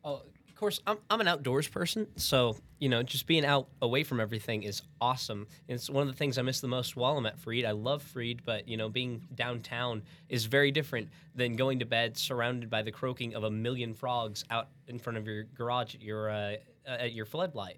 Oh, 0.03 0.23
Of 0.57 0.61
course, 0.61 0.81
I'm, 0.87 0.97
I'm 1.11 1.21
an 1.21 1.29
outdoors 1.29 1.69
person, 1.69 2.07
so 2.17 2.57
you 2.79 2.89
know, 2.89 3.03
just 3.03 3.27
being 3.27 3.45
out 3.45 3.69
away 3.83 4.05
from 4.05 4.21
everything 4.21 4.63
is 4.63 4.81
awesome. 5.03 5.47
It's 5.69 5.91
one 5.91 6.01
of 6.01 6.09
the 6.09 6.17
things 6.17 6.39
I 6.39 6.43
miss 6.43 6.63
the 6.63 6.67
most 6.67 6.97
while 6.97 7.19
I'm 7.19 7.27
at 7.27 7.39
Freed. 7.39 7.67
I 7.67 7.73
love 7.73 8.03
Freed, 8.03 8.41
but 8.43 8.67
you 8.67 8.79
know, 8.79 8.89
being 8.89 9.21
downtown 9.35 10.03
is 10.31 10.47
very 10.47 10.71
different 10.71 11.11
than 11.35 11.57
going 11.57 11.81
to 11.81 11.85
bed 11.85 12.17
surrounded 12.17 12.71
by 12.71 12.81
the 12.81 12.91
croaking 12.91 13.35
of 13.35 13.45
a 13.45 13.51
million 13.51 13.93
frogs 13.93 14.47
out 14.51 14.69
in 14.89 14.99
front 14.99 15.19
of 15.19 15.27
your 15.27 15.43
garage 15.43 15.95
at 15.95 16.01
your 16.01 16.31
uh, 16.31 16.57
at 16.87 17.13
your 17.13 17.27
floodlight. 17.27 17.77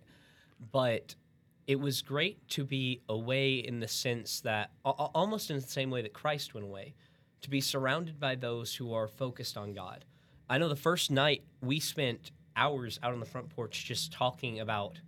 But 0.71 1.17
it 1.67 1.81
was 1.81 2.01
great 2.01 2.49
to 2.51 2.65
be 2.65 3.01
away 3.09 3.55
in 3.55 3.81
the 3.81 3.89
sense 3.89 4.39
that 4.43 4.71
almost 4.85 5.51
in 5.51 5.57
the 5.57 5.63
same 5.63 5.91
way 5.91 6.03
that 6.03 6.13
Christ 6.13 6.55
went 6.55 6.65
away, 6.65 6.95
to 7.41 7.51
be 7.51 7.61
surrounded 7.61 8.21
by 8.21 8.37
those 8.37 8.77
who 8.77 8.95
are 8.95 9.09
focused 9.09 9.57
on 9.57 9.73
God. 9.73 10.05
I 10.49 10.59
know 10.59 10.69
the 10.69 10.77
first 10.77 11.11
night 11.11 11.43
we 11.61 11.81
spent 11.81 12.31
hours 12.59 12.99
out 13.03 13.13
on 13.13 13.21
the 13.21 13.27
front 13.27 13.49
porch 13.49 13.85
just 13.85 14.13
talking 14.13 14.61
about 14.61 15.01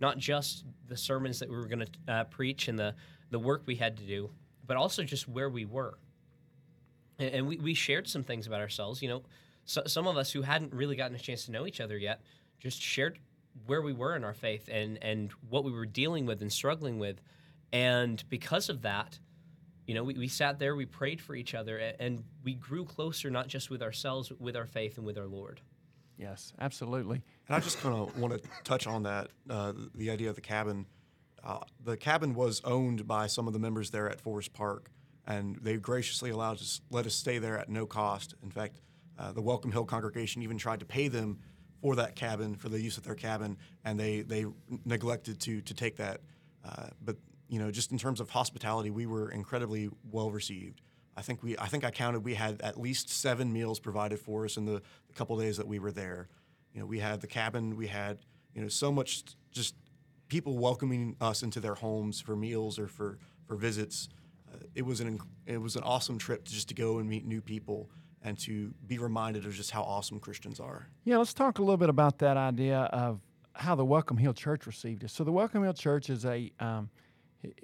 not 0.00 0.18
just 0.18 0.64
the 0.86 0.96
sermons 0.96 1.40
that 1.40 1.48
we 1.48 1.56
were 1.56 1.66
going 1.66 1.84
to 1.86 2.12
uh, 2.12 2.24
preach 2.24 2.68
and 2.68 2.78
the, 2.78 2.94
the 3.30 3.38
work 3.38 3.62
we 3.66 3.74
had 3.74 3.96
to 3.96 4.04
do, 4.04 4.30
but 4.66 4.76
also 4.76 5.02
just 5.02 5.26
where 5.26 5.48
we 5.48 5.64
were. 5.64 5.98
And, 7.18 7.34
and 7.34 7.48
we, 7.48 7.56
we 7.56 7.74
shared 7.74 8.06
some 8.06 8.22
things 8.22 8.46
about 8.46 8.60
ourselves. 8.60 9.02
You 9.02 9.08
know, 9.08 9.22
so, 9.64 9.82
some 9.86 10.06
of 10.06 10.16
us 10.16 10.30
who 10.30 10.42
hadn't 10.42 10.72
really 10.72 10.94
gotten 10.94 11.16
a 11.16 11.18
chance 11.18 11.46
to 11.46 11.52
know 11.52 11.66
each 11.66 11.80
other 11.80 11.98
yet 11.98 12.20
just 12.60 12.80
shared 12.80 13.18
where 13.66 13.82
we 13.82 13.92
were 13.92 14.14
in 14.14 14.24
our 14.24 14.34
faith 14.34 14.68
and, 14.70 15.02
and 15.02 15.32
what 15.48 15.64
we 15.64 15.72
were 15.72 15.86
dealing 15.86 16.26
with 16.26 16.42
and 16.42 16.52
struggling 16.52 16.98
with. 16.98 17.20
And 17.72 18.22
because 18.28 18.68
of 18.68 18.82
that, 18.82 19.18
you 19.86 19.94
know, 19.94 20.04
we, 20.04 20.14
we 20.14 20.28
sat 20.28 20.58
there, 20.58 20.76
we 20.76 20.86
prayed 20.86 21.20
for 21.20 21.34
each 21.34 21.54
other, 21.54 21.78
and 21.98 22.22
we 22.44 22.54
grew 22.54 22.84
closer, 22.84 23.30
not 23.30 23.48
just 23.48 23.70
with 23.70 23.82
ourselves, 23.82 24.28
but 24.28 24.40
with 24.40 24.54
our 24.54 24.66
faith 24.66 24.98
and 24.98 25.06
with 25.06 25.18
our 25.18 25.26
Lord. 25.26 25.60
Yes, 26.18 26.52
absolutely. 26.60 27.22
And 27.46 27.56
I 27.56 27.60
just 27.60 27.80
kind 27.80 27.94
of 27.94 28.18
want 28.18 28.34
to 28.34 28.48
touch 28.64 28.86
on 28.86 29.04
that 29.04 29.28
uh, 29.48 29.72
the 29.94 30.10
idea 30.10 30.28
of 30.28 30.34
the 30.34 30.40
cabin. 30.40 30.84
Uh, 31.44 31.60
the 31.84 31.96
cabin 31.96 32.34
was 32.34 32.60
owned 32.64 33.06
by 33.06 33.28
some 33.28 33.46
of 33.46 33.52
the 33.52 33.60
members 33.60 33.90
there 33.90 34.10
at 34.10 34.20
Forest 34.20 34.52
Park, 34.52 34.90
and 35.26 35.56
they 35.62 35.76
graciously 35.76 36.30
allowed 36.30 36.56
us 36.56 36.80
let 36.90 37.06
us 37.06 37.14
stay 37.14 37.38
there 37.38 37.56
at 37.56 37.68
no 37.68 37.86
cost. 37.86 38.34
In 38.42 38.50
fact, 38.50 38.80
uh, 39.16 39.30
the 39.32 39.40
Welcome 39.40 39.70
Hill 39.70 39.84
congregation 39.84 40.42
even 40.42 40.58
tried 40.58 40.80
to 40.80 40.86
pay 40.86 41.06
them 41.06 41.38
for 41.80 41.94
that 41.94 42.16
cabin, 42.16 42.56
for 42.56 42.68
the 42.68 42.80
use 42.80 42.98
of 42.98 43.04
their 43.04 43.14
cabin, 43.14 43.56
and 43.84 43.98
they 43.98 44.22
they 44.22 44.44
neglected 44.84 45.40
to 45.42 45.60
to 45.60 45.72
take 45.74 45.96
that. 45.96 46.20
Uh, 46.64 46.88
but 47.00 47.16
you 47.48 47.60
know, 47.60 47.70
just 47.70 47.92
in 47.92 47.98
terms 47.98 48.20
of 48.20 48.28
hospitality, 48.28 48.90
we 48.90 49.06
were 49.06 49.30
incredibly 49.30 49.88
well 50.10 50.32
received. 50.32 50.82
I 51.18 51.20
think 51.20 51.42
we 51.42 51.58
I 51.58 51.66
think 51.66 51.84
I 51.84 51.90
counted 51.90 52.20
we 52.24 52.34
had 52.34 52.60
at 52.62 52.80
least 52.80 53.10
seven 53.10 53.52
meals 53.52 53.80
provided 53.80 54.20
for 54.20 54.44
us 54.44 54.56
in 54.56 54.66
the, 54.66 54.80
couple 55.16 55.36
days 55.36 55.56
that 55.56 55.66
we 55.66 55.80
were 55.80 55.90
there. 55.90 56.28
You 56.72 56.78
know, 56.78 56.86
we 56.86 57.00
had 57.00 57.20
the 57.20 57.26
cabin, 57.26 57.76
we 57.76 57.88
had 57.88 58.18
you 58.54 58.62
know 58.62 58.68
so 58.68 58.92
much 58.92 59.24
just 59.50 59.74
people 60.28 60.56
welcoming 60.56 61.16
us 61.20 61.42
into 61.42 61.58
their 61.58 61.74
homes 61.74 62.20
for 62.20 62.36
meals 62.36 62.78
or 62.78 62.86
for 62.86 63.18
for 63.46 63.56
visits. 63.56 64.08
Uh, 64.48 64.58
it 64.76 64.86
was 64.86 65.00
an 65.00 65.18
it 65.44 65.60
was 65.60 65.74
an 65.74 65.82
awesome 65.82 66.18
trip 66.18 66.44
to 66.44 66.52
just 66.52 66.68
to 66.68 66.74
go 66.74 67.00
and 67.00 67.08
meet 67.10 67.26
new 67.26 67.40
people 67.40 67.90
and 68.22 68.38
to 68.38 68.72
be 68.86 68.98
reminded 68.98 69.44
of 69.44 69.52
just 69.54 69.72
how 69.72 69.82
awesome 69.82 70.20
Christians 70.20 70.60
are. 70.60 70.86
Yeah, 71.04 71.16
let's 71.16 71.34
talk 71.34 71.58
a 71.58 71.62
little 71.62 71.76
bit 71.76 71.88
about 71.88 72.18
that 72.18 72.36
idea 72.36 72.82
of 72.92 73.20
how 73.54 73.74
the 73.74 73.84
Welcome 73.84 74.18
Hill 74.18 74.34
Church 74.34 74.68
received 74.68 75.02
us. 75.02 75.12
So 75.12 75.24
the 75.24 75.32
Welcome 75.32 75.64
Hill 75.64 75.74
Church 75.74 76.10
is 76.10 76.24
a 76.24 76.52
um, 76.60 76.90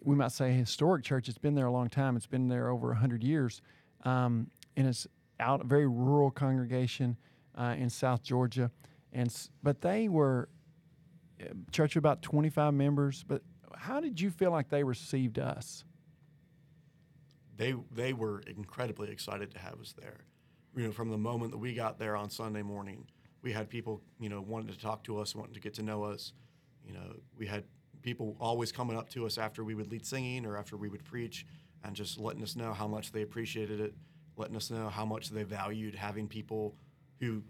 we 0.03 0.15
might 0.15 0.33
say 0.33 0.53
historic 0.53 1.05
church. 1.05 1.29
It's 1.29 1.39
been 1.39 1.55
there 1.55 1.67
a 1.67 1.73
long 1.73 1.89
time. 1.89 2.17
It's 2.17 2.27
been 2.27 2.49
there 2.49 2.69
over 2.69 2.95
hundred 2.95 3.23
years, 3.23 3.61
um, 4.05 4.51
and 4.77 4.87
it's 4.87 5.07
out 5.41 5.61
a 5.61 5.65
very 5.65 5.87
rural 5.87 6.31
congregation 6.31 7.17
uh, 7.57 7.75
in 7.77 7.91
South 7.91 8.23
Georgia, 8.23 8.71
and 9.13 9.35
but 9.63 9.81
they 9.81 10.09
were 10.09 10.49
uh, 11.41 11.47
church 11.73 11.97
of 11.97 12.01
about 12.01 12.23
twenty 12.23 12.51
five 12.51 12.75
members. 12.75 13.25
But 13.27 13.43
how 13.77 14.01
did 14.01 14.21
you 14.21 14.31
feel 14.31 14.51
like 14.51 14.69
they 14.69 14.85
received 14.85 15.39
us? 15.39 15.85
They 17.57 17.75
they 17.91 18.13
were 18.13 18.41
incredibly 18.47 19.11
excited 19.11 19.51
to 19.53 19.59
have 19.59 19.81
us 19.81 19.95
there. 20.01 20.25
You 20.77 20.87
know, 20.87 20.93
from 20.93 21.11
the 21.11 21.19
moment 21.19 21.53
that 21.53 21.59
we 21.59 21.75
got 21.75 21.99
there 21.99 22.17
on 22.17 22.31
Sunday 22.31 22.63
morning, 22.63 23.07
we 23.43 23.53
had 23.53 23.69
people 23.69 24.03
you 24.21 24.29
know 24.29 24.41
wanting 24.41 24.73
to 24.73 24.79
talk 24.79 25.03
to 25.05 25.19
us, 25.19 25.35
wanting 25.35 25.55
to 25.55 25.61
get 25.61 25.75
to 25.75 25.83
know 25.83 26.05
us. 26.05 26.33
You 26.87 26.95
know, 26.95 27.17
we 27.37 27.47
had 27.47 27.65
people 28.05 28.37
always 28.39 28.71
coming 28.71 28.97
up 28.97 29.09
to 29.09 29.27
us 29.27 29.39
after 29.39 29.65
we 29.65 29.75
would 29.75 29.91
lead 29.91 30.07
singing 30.07 30.47
or 30.47 30.57
after 30.57 30.77
we 30.77 30.89
would 30.89 31.05
preach 31.05 31.47
and 31.83 31.97
just 31.97 32.19
letting 32.19 32.43
us 32.43 32.55
know 32.55 32.73
how 32.73 32.87
much 32.87 33.11
they 33.11 33.23
appreciated 33.23 33.81
it, 33.81 33.95
letting 34.37 34.55
us 34.55 34.71
know 34.71 34.89
how 34.89 35.05
much 35.05 35.31
they 35.31 35.43
valued 35.43 35.95
having 35.95 36.29
people 36.29 36.77
who 37.19 37.43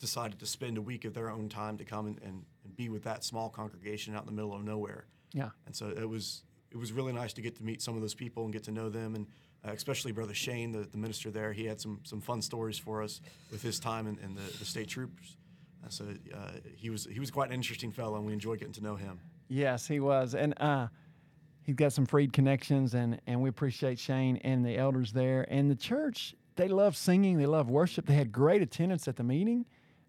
decided 0.00 0.38
to 0.38 0.46
spend 0.46 0.76
a 0.76 0.82
week 0.82 1.04
of 1.04 1.14
their 1.14 1.30
own 1.30 1.48
time 1.48 1.78
to 1.78 1.84
come 1.84 2.06
and, 2.06 2.20
and, 2.22 2.44
and 2.64 2.76
be 2.76 2.88
with 2.88 3.04
that 3.04 3.24
small 3.24 3.48
congregation 3.48 4.14
out 4.14 4.22
in 4.22 4.26
the 4.26 4.32
middle 4.32 4.52
of 4.52 4.62
nowhere. 4.62 5.06
Yeah. 5.32 5.50
And 5.66 5.74
so 5.74 5.88
it 5.88 6.08
was 6.08 6.42
it 6.70 6.78
was 6.78 6.90
really 6.92 7.12
nice 7.12 7.34
to 7.34 7.42
get 7.42 7.54
to 7.56 7.62
meet 7.62 7.82
some 7.82 7.94
of 7.94 8.00
those 8.00 8.14
people 8.14 8.44
and 8.44 8.52
get 8.52 8.64
to 8.64 8.70
know 8.70 8.88
them 8.88 9.14
and 9.14 9.26
uh, 9.64 9.70
especially 9.72 10.10
Brother 10.10 10.34
Shane, 10.34 10.72
the, 10.72 10.88
the 10.90 10.98
minister 10.98 11.30
there. 11.30 11.52
He 11.52 11.64
had 11.64 11.80
some 11.80 12.00
some 12.02 12.20
fun 12.20 12.42
stories 12.42 12.78
for 12.78 13.02
us 13.02 13.20
with 13.50 13.62
his 13.62 13.78
time 13.78 14.06
in, 14.06 14.18
in 14.18 14.34
the, 14.34 14.58
the 14.58 14.64
state 14.64 14.88
troops. 14.88 15.36
And 15.82 15.92
so 15.92 16.04
uh, 16.34 16.50
he 16.76 16.90
was 16.90 17.06
he 17.10 17.20
was 17.20 17.30
quite 17.30 17.48
an 17.48 17.54
interesting 17.54 17.92
fellow, 17.92 18.16
and 18.16 18.26
we 18.26 18.32
enjoyed 18.32 18.58
getting 18.58 18.74
to 18.74 18.82
know 18.82 18.96
him. 18.96 19.20
Yes, 19.52 19.86
he 19.86 20.00
was, 20.00 20.34
and 20.34 20.54
uh, 20.58 20.86
he's 21.62 21.74
got 21.74 21.92
some 21.92 22.06
freed 22.06 22.32
connections, 22.32 22.94
and 22.94 23.20
and 23.26 23.42
we 23.42 23.50
appreciate 23.50 23.98
Shane 23.98 24.38
and 24.38 24.64
the 24.64 24.78
elders 24.78 25.12
there, 25.12 25.46
and 25.50 25.70
the 25.70 25.76
church. 25.76 26.34
They 26.56 26.68
love 26.68 26.96
singing, 26.96 27.36
they 27.36 27.44
love 27.44 27.68
worship. 27.68 28.06
They 28.06 28.14
had 28.14 28.32
great 28.32 28.62
attendance 28.62 29.08
at 29.08 29.16
the 29.16 29.22
meeting. 29.22 29.66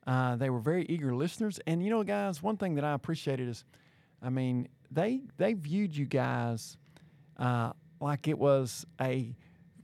Uh, 0.08 0.38
they 0.38 0.50
were 0.50 0.60
very 0.60 0.86
eager 0.86 1.14
listeners, 1.14 1.60
and 1.68 1.84
you 1.84 1.90
know, 1.90 2.04
guys, 2.04 2.42
one 2.42 2.56
thing 2.56 2.76
that 2.76 2.86
I 2.86 2.94
appreciated 2.94 3.50
is, 3.50 3.66
I 4.22 4.30
mean, 4.30 4.70
they 4.90 5.24
they 5.38 5.54
viewed 5.54 5.94
you 5.94 6.06
guys 6.06 6.78
uh, 7.38 7.74
like 8.00 8.30
it 8.30 8.40
was 8.40 8.86
a 9.02 9.36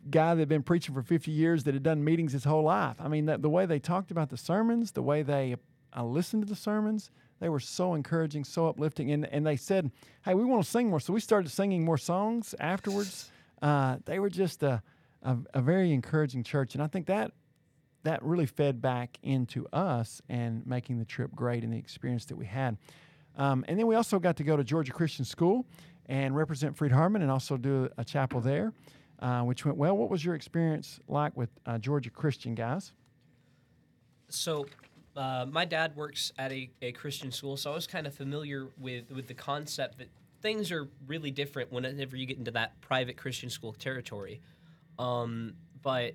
guy 0.09 0.35
that 0.35 0.39
had 0.39 0.49
been 0.49 0.63
preaching 0.63 0.95
for 0.95 1.01
50 1.01 1.31
years 1.31 1.65
that 1.65 1.73
had 1.73 1.83
done 1.83 2.01
meetings 2.01 2.31
his 2.31 2.45
whole 2.45 2.63
life. 2.63 2.95
I 2.97 3.09
mean, 3.09 3.25
the 3.25 3.49
way 3.49 3.65
they 3.65 3.79
talked 3.79 4.09
about 4.09 4.29
the 4.29 4.37
sermons, 4.37 4.93
the 4.93 5.03
way 5.03 5.21
they 5.21 5.57
uh, 5.95 6.05
listened 6.05 6.43
to 6.43 6.49
the 6.49 6.55
sermons, 6.55 7.11
they 7.39 7.49
were 7.49 7.59
so 7.59 7.93
encouraging, 7.93 8.43
so 8.43 8.67
uplifting, 8.67 9.11
and 9.11 9.25
and 9.25 9.45
they 9.45 9.55
said, 9.55 9.91
"Hey, 10.23 10.33
we 10.33 10.43
want 10.45 10.63
to 10.63 10.69
sing 10.69 10.89
more." 10.89 10.99
So 10.99 11.13
we 11.13 11.19
started 11.19 11.49
singing 11.49 11.83
more 11.83 11.97
songs 11.97 12.55
afterwards. 12.59 13.31
Uh, 13.61 13.97
they 14.05 14.19
were 14.19 14.29
just 14.29 14.63
a, 14.63 14.81
a, 15.23 15.37
a 15.53 15.61
very 15.61 15.91
encouraging 15.91 16.43
church, 16.43 16.75
and 16.75 16.83
I 16.83 16.87
think 16.87 17.07
that 17.07 17.31
that 18.03 18.23
really 18.23 18.45
fed 18.45 18.81
back 18.81 19.17
into 19.23 19.67
us 19.73 20.21
and 20.29 20.65
making 20.65 20.99
the 20.99 21.05
trip 21.05 21.33
great 21.35 21.63
and 21.63 21.73
the 21.73 21.77
experience 21.77 22.25
that 22.25 22.35
we 22.35 22.45
had. 22.45 22.77
Um, 23.37 23.65
and 23.67 23.77
then 23.77 23.87
we 23.87 23.95
also 23.95 24.19
got 24.19 24.37
to 24.37 24.43
go 24.43 24.57
to 24.57 24.63
Georgia 24.63 24.91
Christian 24.91 25.25
School 25.25 25.65
and 26.07 26.35
represent 26.35 26.75
Freed 26.75 26.91
Hardeman 26.91 27.21
and 27.21 27.29
also 27.29 27.57
do 27.57 27.89
a 27.97 28.03
chapel 28.03 28.41
there, 28.41 28.73
uh, 29.19 29.41
which 29.41 29.65
went 29.65 29.77
well. 29.77 29.95
What 29.95 30.09
was 30.09 30.23
your 30.23 30.35
experience 30.35 30.99
like 31.07 31.35
with 31.37 31.49
uh, 31.65 31.77
Georgia 31.77 32.09
Christian 32.09 32.55
guys? 32.55 32.93
So 34.29 34.65
uh, 35.15 35.45
my 35.49 35.65
dad 35.65 35.95
works 35.95 36.31
at 36.37 36.51
a, 36.51 36.69
a 36.81 36.91
Christian 36.91 37.31
school, 37.31 37.57
so 37.57 37.71
I 37.71 37.75
was 37.75 37.87
kind 37.87 38.07
of 38.07 38.13
familiar 38.13 38.67
with, 38.77 39.11
with 39.11 39.27
the 39.27 39.33
concept 39.33 39.97
that 39.97 40.09
things 40.41 40.71
are 40.71 40.87
really 41.07 41.31
different 41.31 41.71
whenever 41.71 42.15
you 42.15 42.25
get 42.25 42.37
into 42.37 42.51
that 42.51 42.79
private 42.81 43.17
Christian 43.17 43.49
school 43.49 43.73
territory. 43.73 44.39
Um, 44.97 45.53
but 45.81 46.13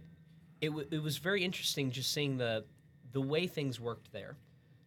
it, 0.60 0.68
w- 0.68 0.86
it 0.90 1.02
was 1.02 1.18
very 1.18 1.44
interesting 1.44 1.90
just 1.90 2.12
seeing 2.12 2.36
the 2.36 2.64
the 3.12 3.20
way 3.20 3.46
things 3.46 3.78
worked 3.78 4.12
there, 4.12 4.36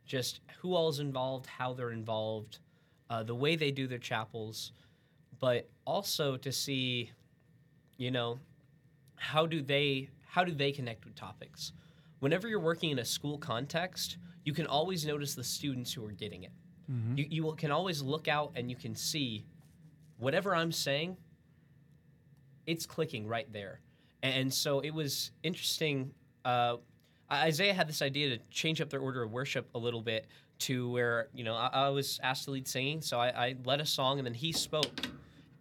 just 0.05 0.41
who 0.59 0.75
all 0.75 0.89
is 0.89 0.99
involved, 0.99 1.45
how 1.45 1.71
they're 1.73 1.91
involved, 1.91 2.59
uh, 3.09 3.23
the 3.23 3.33
way 3.33 3.55
they 3.55 3.71
do 3.71 3.87
their 3.87 3.97
chapels, 3.97 4.73
but 5.39 5.69
also 5.85 6.35
to 6.35 6.51
see, 6.51 7.09
you 7.95 8.11
know, 8.11 8.37
how 9.15 9.45
do 9.45 9.61
they 9.61 10.09
how 10.27 10.43
do 10.43 10.51
they 10.51 10.71
connect 10.71 11.05
with 11.05 11.15
topics 11.15 11.71
whenever 12.19 12.47
you're 12.47 12.59
working 12.59 12.91
in 12.91 12.99
a 12.99 13.05
school 13.05 13.37
context, 13.37 14.17
you 14.43 14.53
can 14.53 14.65
always 14.65 15.05
notice 15.05 15.35
the 15.35 15.43
students 15.43 15.93
who 15.93 16.05
are 16.05 16.11
getting 16.11 16.43
it. 16.43 16.51
Mm-hmm. 16.91 17.17
You, 17.17 17.25
you 17.29 17.55
can 17.57 17.71
always 17.71 18.01
look 18.01 18.27
out 18.27 18.53
and 18.55 18.69
you 18.69 18.75
can 18.75 18.95
see 18.95 19.45
whatever 20.17 20.55
I'm 20.55 20.71
saying, 20.71 21.17
it's 22.65 22.85
clicking 22.85 23.27
right 23.27 23.51
there. 23.51 23.81
And 24.23 24.53
so 24.53 24.79
it 24.79 24.91
was 24.91 25.31
interesting. 25.43 26.11
Uh, 26.43 26.77
Isaiah 27.31 27.73
had 27.73 27.87
this 27.87 28.01
idea 28.01 28.37
to 28.37 28.43
change 28.49 28.81
up 28.81 28.89
their 28.89 28.99
order 28.99 29.21
of 29.23 29.31
worship 29.31 29.69
a 29.75 29.77
little 29.77 30.01
bit 30.01 30.27
to 30.59 30.89
where, 30.89 31.27
you 31.33 31.43
know, 31.43 31.53
I, 31.53 31.69
I 31.71 31.89
was 31.89 32.19
asked 32.23 32.45
to 32.45 32.51
lead 32.51 32.67
singing. 32.67 33.01
So 33.01 33.19
I, 33.19 33.27
I 33.27 33.55
led 33.63 33.79
a 33.79 33.85
song 33.85 34.17
and 34.17 34.25
then 34.25 34.33
he 34.33 34.51
spoke. 34.51 35.07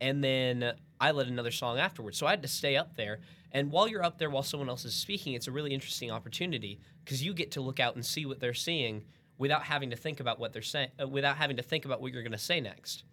And 0.00 0.22
then 0.22 0.72
I 1.00 1.10
led 1.10 1.26
another 1.26 1.50
song 1.50 1.78
afterwards. 1.78 2.18
So 2.18 2.26
I 2.26 2.30
had 2.30 2.42
to 2.42 2.48
stay 2.48 2.76
up 2.76 2.96
there 2.96 3.20
and 3.52 3.70
while 3.70 3.88
you're 3.88 4.04
up 4.04 4.18
there 4.18 4.30
while 4.30 4.42
someone 4.42 4.68
else 4.68 4.84
is 4.84 4.94
speaking, 4.94 5.34
it's 5.34 5.46
a 5.46 5.52
really 5.52 5.72
interesting 5.72 6.10
opportunity 6.10 6.80
because 7.04 7.22
you 7.22 7.32
get 7.32 7.52
to 7.52 7.60
look 7.60 7.80
out 7.80 7.94
and 7.94 8.04
see 8.04 8.26
what 8.26 8.40
they're 8.40 8.54
seeing 8.54 9.04
without 9.38 9.62
having 9.62 9.90
to 9.90 9.96
think 9.96 10.20
about 10.20 10.38
what 10.38 10.52
they're 10.52 10.62
saying, 10.62 10.90
uh, 11.00 11.06
without 11.06 11.36
having 11.36 11.56
to 11.56 11.62
think 11.62 11.84
about 11.84 12.00
what 12.00 12.12
you're 12.12 12.22
going 12.22 12.32
to 12.32 12.38
say 12.38 12.60
next. 12.60 13.04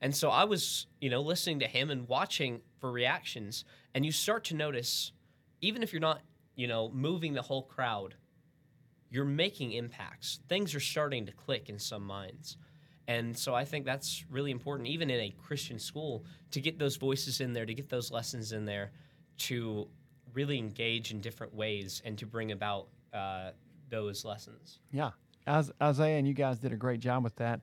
And 0.00 0.14
so 0.14 0.30
I 0.30 0.44
was, 0.44 0.86
you 1.00 1.10
know, 1.10 1.20
listening 1.20 1.60
to 1.60 1.66
him 1.66 1.90
and 1.90 2.08
watching 2.08 2.60
for 2.80 2.90
reactions, 2.90 3.64
and 3.94 4.06
you 4.06 4.12
start 4.12 4.44
to 4.44 4.54
notice, 4.54 5.12
even 5.60 5.82
if 5.82 5.92
you're 5.92 6.00
not, 6.00 6.22
you 6.54 6.66
know, 6.66 6.90
moving 6.90 7.34
the 7.34 7.42
whole 7.42 7.62
crowd, 7.62 8.14
you're 9.10 9.24
making 9.24 9.72
impacts. 9.72 10.40
Things 10.48 10.74
are 10.74 10.80
starting 10.80 11.26
to 11.26 11.32
click 11.32 11.68
in 11.68 11.78
some 11.78 12.02
minds. 12.02 12.56
And 13.08 13.36
so 13.36 13.54
I 13.54 13.64
think 13.64 13.86
that's 13.86 14.24
really 14.30 14.50
important, 14.50 14.88
even 14.88 15.08
in 15.08 15.18
a 15.18 15.30
Christian 15.30 15.78
school, 15.78 16.24
to 16.50 16.60
get 16.60 16.78
those 16.78 16.96
voices 16.96 17.40
in 17.40 17.54
there, 17.54 17.64
to 17.64 17.74
get 17.74 17.88
those 17.88 18.12
lessons 18.12 18.52
in 18.52 18.66
there, 18.66 18.92
to 19.38 19.88
really 20.34 20.58
engage 20.58 21.10
in 21.10 21.20
different 21.20 21.54
ways 21.54 22.02
and 22.04 22.18
to 22.18 22.26
bring 22.26 22.52
about 22.52 22.88
uh, 23.12 23.50
those 23.88 24.24
lessons. 24.24 24.80
Yeah. 24.92 25.10
As, 25.46 25.72
Isaiah 25.82 26.18
and 26.18 26.28
you 26.28 26.34
guys 26.34 26.58
did 26.58 26.72
a 26.72 26.76
great 26.76 27.00
job 27.00 27.24
with 27.24 27.36
that. 27.36 27.60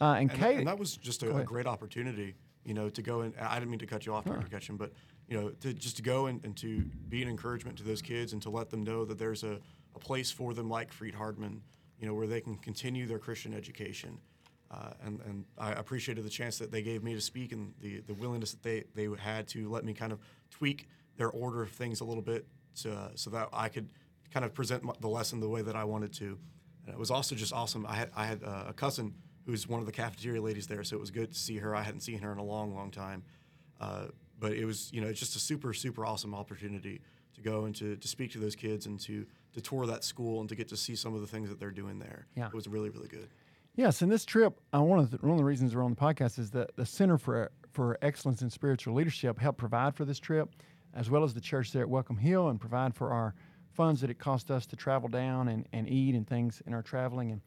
Uh, 0.00 0.14
and, 0.14 0.30
And, 0.30 0.40
Kate, 0.40 0.58
and 0.58 0.66
that 0.66 0.78
was 0.78 0.96
just 0.96 1.22
a, 1.22 1.36
a 1.36 1.44
great 1.44 1.66
opportunity, 1.66 2.34
you 2.64 2.74
know, 2.74 2.88
to 2.88 3.02
go 3.02 3.20
and 3.20 3.34
I 3.40 3.58
didn't 3.58 3.70
mean 3.70 3.78
to 3.80 3.86
cut 3.86 4.06
you 4.06 4.14
off, 4.14 4.24
Dr. 4.24 4.48
Ketchum, 4.48 4.76
but 4.76 4.92
you 5.28 5.40
know, 5.40 5.50
to 5.60 5.72
just 5.72 5.96
to 5.96 6.02
go 6.02 6.26
and, 6.26 6.42
and 6.44 6.56
to 6.56 6.84
be 7.08 7.22
an 7.22 7.28
encouragement 7.28 7.78
to 7.78 7.84
those 7.84 8.02
kids 8.02 8.32
and 8.32 8.42
to 8.42 8.50
let 8.50 8.70
them 8.70 8.82
know 8.82 9.04
that 9.04 9.18
there's 9.18 9.44
a, 9.44 9.58
a 9.94 9.98
place 9.98 10.30
for 10.30 10.54
them 10.54 10.68
like 10.70 10.92
Freed 10.92 11.14
Hardeman, 11.14 11.60
you 12.00 12.06
know, 12.06 12.14
where 12.14 12.26
they 12.26 12.40
can 12.40 12.56
continue 12.56 13.06
their 13.06 13.18
Christian 13.18 13.52
education. 13.54 14.18
Uh, 14.70 14.90
and, 15.04 15.20
and 15.26 15.44
I 15.56 15.72
appreciated 15.72 16.24
the 16.24 16.30
chance 16.30 16.58
that 16.58 16.70
they 16.70 16.82
gave 16.82 17.02
me 17.02 17.14
to 17.14 17.20
speak 17.20 17.52
and 17.52 17.72
the, 17.80 18.00
the 18.06 18.14
willingness 18.14 18.52
that 18.52 18.62
they, 18.62 18.84
they 18.94 19.08
had 19.18 19.48
to 19.48 19.68
let 19.70 19.84
me 19.84 19.94
kind 19.94 20.12
of 20.12 20.18
tweak 20.50 20.88
their 21.18 21.30
order 21.30 21.62
of 21.62 21.70
things 21.70 22.00
a 22.00 22.04
little 22.04 22.22
bit 22.22 22.46
to, 22.82 23.10
so 23.14 23.28
that 23.30 23.50
I 23.52 23.68
could 23.68 23.90
kind 24.32 24.44
of 24.46 24.54
present 24.54 24.82
the 25.00 25.08
lesson 25.08 25.40
the 25.40 25.48
way 25.48 25.62
that 25.62 25.76
I 25.76 25.84
wanted 25.84 26.12
to. 26.14 26.38
And 26.86 26.94
it 26.94 26.98
was 26.98 27.10
also 27.10 27.34
just 27.34 27.52
awesome. 27.52 27.84
I 27.86 27.96
had, 27.96 28.10
I 28.16 28.24
had 28.24 28.42
uh, 28.42 28.64
a 28.68 28.72
cousin 28.72 29.14
who's 29.44 29.68
one 29.68 29.80
of 29.80 29.86
the 29.86 29.92
cafeteria 29.92 30.40
ladies 30.40 30.66
there, 30.66 30.82
so 30.84 30.96
it 30.96 31.00
was 31.00 31.10
good 31.10 31.32
to 31.32 31.38
see 31.38 31.58
her. 31.58 31.76
I 31.76 31.82
hadn't 31.82 32.00
seen 32.00 32.20
her 32.20 32.32
in 32.32 32.38
a 32.38 32.44
long, 32.44 32.74
long 32.74 32.90
time. 32.90 33.24
Uh, 33.80 34.06
but 34.38 34.52
it 34.52 34.64
was, 34.64 34.90
you 34.92 35.00
know, 35.00 35.08
it's 35.08 35.20
just 35.20 35.36
a 35.36 35.38
super, 35.38 35.72
super 35.74 36.06
awesome 36.06 36.34
opportunity 36.34 37.00
to 37.34 37.40
go 37.40 37.64
and 37.64 37.74
to, 37.76 37.96
to 37.96 38.08
speak 38.08 38.32
to 38.32 38.38
those 38.38 38.56
kids 38.56 38.86
and 38.86 38.98
to, 39.00 39.26
to 39.52 39.60
tour 39.60 39.86
that 39.86 40.04
school 40.04 40.40
and 40.40 40.48
to 40.48 40.54
get 40.54 40.68
to 40.68 40.76
see 40.76 40.94
some 40.94 41.14
of 41.14 41.20
the 41.20 41.26
things 41.26 41.48
that 41.48 41.58
they're 41.58 41.70
doing 41.70 41.98
there. 41.98 42.26
Yeah. 42.36 42.46
It 42.46 42.54
was 42.54 42.68
really, 42.68 42.90
really 42.90 43.08
good. 43.08 43.28
Yes, 43.74 44.02
and 44.02 44.10
this 44.10 44.24
trip, 44.24 44.60
one 44.72 44.98
of 44.98 45.12
the 45.12 45.18
one 45.18 45.30
of 45.30 45.38
the 45.38 45.44
reasons 45.44 45.72
we're 45.72 45.84
on 45.84 45.90
the 45.90 45.96
podcast 45.96 46.40
is 46.40 46.50
that 46.50 46.74
the 46.74 46.84
Center 46.84 47.16
for 47.16 47.52
for 47.70 47.96
Excellence 48.02 48.42
in 48.42 48.50
Spiritual 48.50 48.94
Leadership 48.94 49.38
helped 49.38 49.58
provide 49.58 49.94
for 49.94 50.04
this 50.04 50.18
trip, 50.18 50.50
as 50.94 51.10
well 51.10 51.24
as 51.24 51.34
the 51.34 51.40
church 51.40 51.72
there 51.72 51.82
at 51.82 51.88
Welcome 51.88 52.16
Hill, 52.16 52.48
and 52.48 52.60
provide 52.60 52.94
for 52.94 53.12
our 53.12 53.34
funds 53.72 54.00
that 54.00 54.10
it 54.10 54.18
cost 54.18 54.50
us 54.50 54.66
to 54.66 54.76
travel 54.76 55.08
down 55.08 55.48
and, 55.48 55.66
and 55.72 55.88
eat 55.88 56.14
and 56.14 56.26
things 56.26 56.62
in 56.66 56.74
our 56.74 56.82
traveling. 56.82 57.32
And 57.32 57.40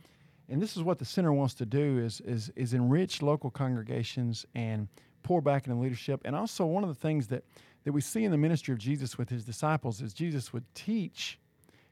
and 0.49 0.61
this 0.61 0.75
is 0.75 0.83
what 0.83 0.99
the 0.99 1.05
center 1.05 1.31
wants 1.31 1.53
to 1.55 1.65
do 1.65 1.99
is 1.99 2.21
is 2.21 2.51
is 2.55 2.73
enrich 2.73 3.21
local 3.21 3.49
congregations 3.49 4.45
and 4.53 4.87
pour 5.23 5.41
back 5.41 5.67
into 5.67 5.79
leadership. 5.79 6.21
And 6.25 6.35
also 6.35 6.65
one 6.65 6.83
of 6.83 6.89
the 6.89 6.95
things 6.95 7.27
that 7.27 7.43
that 7.83 7.91
we 7.91 8.01
see 8.01 8.23
in 8.23 8.31
the 8.31 8.37
ministry 8.37 8.73
of 8.73 8.79
Jesus 8.79 9.17
with 9.17 9.29
his 9.29 9.45
disciples 9.45 10.01
is 10.01 10.13
Jesus 10.13 10.53
would 10.53 10.65
teach, 10.75 11.39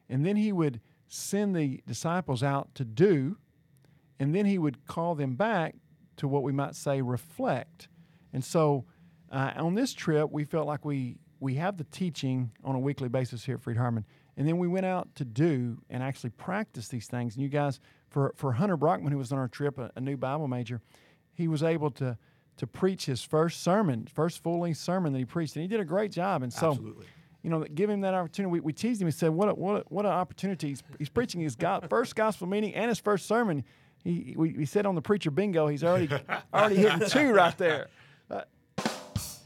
and 0.09 0.25
then 0.25 0.35
he 0.35 0.51
would 0.51 0.81
send 1.07 1.55
the 1.55 1.81
disciples 1.87 2.43
out 2.43 2.75
to 2.75 2.85
do 2.85 3.37
and 4.19 4.35
then 4.35 4.45
he 4.45 4.57
would 4.57 4.85
call 4.85 5.15
them 5.15 5.35
back 5.35 5.75
to 6.17 6.27
what 6.27 6.43
we 6.43 6.51
might 6.51 6.75
say 6.75 7.01
reflect. 7.01 7.87
And 8.33 8.43
so 8.43 8.85
uh, 9.31 9.53
on 9.55 9.75
this 9.75 9.93
trip, 9.93 10.29
we 10.31 10.43
felt 10.43 10.67
like 10.67 10.83
we 10.83 11.17
we 11.39 11.55
have 11.55 11.77
the 11.77 11.83
teaching 11.85 12.51
on 12.63 12.75
a 12.75 12.79
weekly 12.79 13.09
basis 13.09 13.45
here 13.45 13.55
at 13.55 13.61
Freed 13.61 13.77
Hardeman, 13.77 14.03
and 14.37 14.47
then 14.47 14.57
we 14.57 14.67
went 14.67 14.85
out 14.85 15.13
to 15.15 15.25
do 15.25 15.77
and 15.89 16.03
actually 16.03 16.31
practice 16.31 16.87
these 16.87 17.07
things. 17.07 17.35
And 17.35 17.43
you 17.43 17.49
guys, 17.49 17.79
for 18.09 18.33
for 18.35 18.53
Hunter 18.53 18.77
Brockman, 18.77 19.11
who 19.11 19.17
was 19.17 19.31
on 19.31 19.39
our 19.39 19.47
trip, 19.47 19.77
a, 19.77 19.91
a 19.95 20.01
new 20.01 20.17
Bible 20.17 20.47
major, 20.47 20.81
he 21.33 21.47
was 21.47 21.63
able 21.63 21.91
to 21.91 22.17
to 22.57 22.67
preach 22.67 23.05
his 23.05 23.23
first 23.23 23.63
sermon, 23.63 24.07
first 24.13 24.43
full 24.43 24.59
length 24.59 24.79
sermon 24.79 25.13
that 25.13 25.19
he 25.19 25.25
preached, 25.25 25.55
and 25.55 25.63
he 25.63 25.67
did 25.67 25.79
a 25.79 25.85
great 25.85 26.11
job. 26.11 26.43
And 26.43 26.51
so. 26.51 26.71
Absolutely. 26.71 27.05
You 27.41 27.49
know, 27.49 27.63
give 27.63 27.89
him 27.89 28.01
that 28.01 28.13
opportunity. 28.13 28.51
We, 28.51 28.59
we 28.59 28.73
teased 28.73 28.99
him 29.01 29.07
and 29.07 29.15
said, 29.15 29.29
"What 29.29 29.47
a, 29.47 29.53
what 29.53 29.77
a, 29.77 29.83
what 29.87 30.05
an 30.05 30.11
opportunity! 30.11 30.67
He's, 30.67 30.83
he's 30.97 31.07
preaching 31.07 31.39
his 31.39 31.55
go- 31.55 31.79
first 31.89 32.13
gospel 32.13 32.47
meeting 32.47 32.75
and 32.75 32.89
his 32.89 32.99
first 32.99 33.27
sermon 33.29 33.63
he 34.03 34.33
we, 34.37 34.53
we 34.53 34.65
said 34.65 34.85
on 34.85 34.95
the 34.95 35.01
preacher 35.01 35.31
bingo, 35.31 35.67
he's 35.67 35.83
already 35.83 36.09
already 36.53 36.75
hitting 36.75 37.07
two 37.07 37.31
right 37.31 37.57
there. 37.57 37.87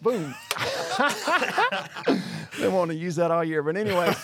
Boom. 0.03 0.35
they 2.59 2.67
want 2.67 2.91
to 2.91 2.95
use 2.95 3.15
that 3.15 3.31
all 3.31 3.43
year, 3.43 3.63
but 3.63 3.77
anyways, 3.77 4.15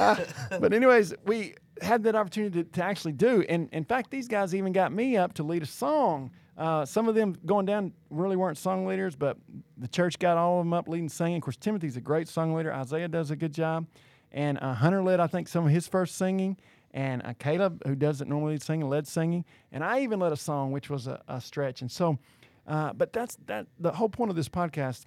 uh, 0.00 0.24
but 0.60 0.72
anyways, 0.72 1.14
we 1.24 1.54
had 1.80 2.02
that 2.02 2.16
opportunity 2.16 2.64
to, 2.64 2.70
to 2.70 2.82
actually 2.82 3.12
do, 3.12 3.44
and 3.48 3.68
in 3.72 3.84
fact, 3.84 4.10
these 4.10 4.26
guys 4.26 4.54
even 4.54 4.72
got 4.72 4.92
me 4.92 5.16
up 5.16 5.32
to 5.34 5.42
lead 5.42 5.62
a 5.62 5.66
song. 5.66 6.32
Uh, 6.58 6.84
some 6.84 7.08
of 7.08 7.14
them 7.14 7.36
going 7.46 7.66
down 7.66 7.92
really 8.10 8.34
weren't 8.34 8.58
song 8.58 8.86
leaders, 8.86 9.14
but 9.14 9.36
the 9.76 9.88
church 9.88 10.18
got 10.18 10.36
all 10.36 10.58
of 10.58 10.66
them 10.66 10.72
up 10.72 10.88
leading 10.88 11.08
singing. 11.08 11.36
Of 11.36 11.42
course, 11.42 11.56
Timothy's 11.56 11.96
a 11.96 12.00
great 12.00 12.28
song 12.28 12.54
leader. 12.54 12.72
Isaiah 12.72 13.08
does 13.08 13.30
a 13.30 13.36
good 13.36 13.52
job, 13.54 13.86
and 14.32 14.58
uh, 14.60 14.74
Hunter 14.74 15.02
led, 15.02 15.20
I 15.20 15.28
think, 15.28 15.46
some 15.46 15.64
of 15.66 15.70
his 15.70 15.86
first 15.86 16.16
singing 16.16 16.56
and 16.96 17.22
uh, 17.24 17.34
Caleb, 17.38 17.82
who 17.86 17.94
doesn't 17.94 18.26
normally 18.26 18.58
sing, 18.58 18.80
led 18.80 19.06
singing, 19.06 19.44
and 19.70 19.84
I 19.84 20.00
even 20.00 20.18
led 20.18 20.32
a 20.32 20.36
song, 20.36 20.72
which 20.72 20.88
was 20.88 21.06
a, 21.06 21.20
a 21.28 21.40
stretch. 21.42 21.82
And 21.82 21.92
so, 21.92 22.18
uh, 22.66 22.92
but 22.92 23.12
that's 23.12 23.36
that. 23.46 23.66
The 23.78 23.92
whole 23.92 24.08
point 24.08 24.30
of 24.30 24.36
this 24.36 24.48
podcast 24.48 25.06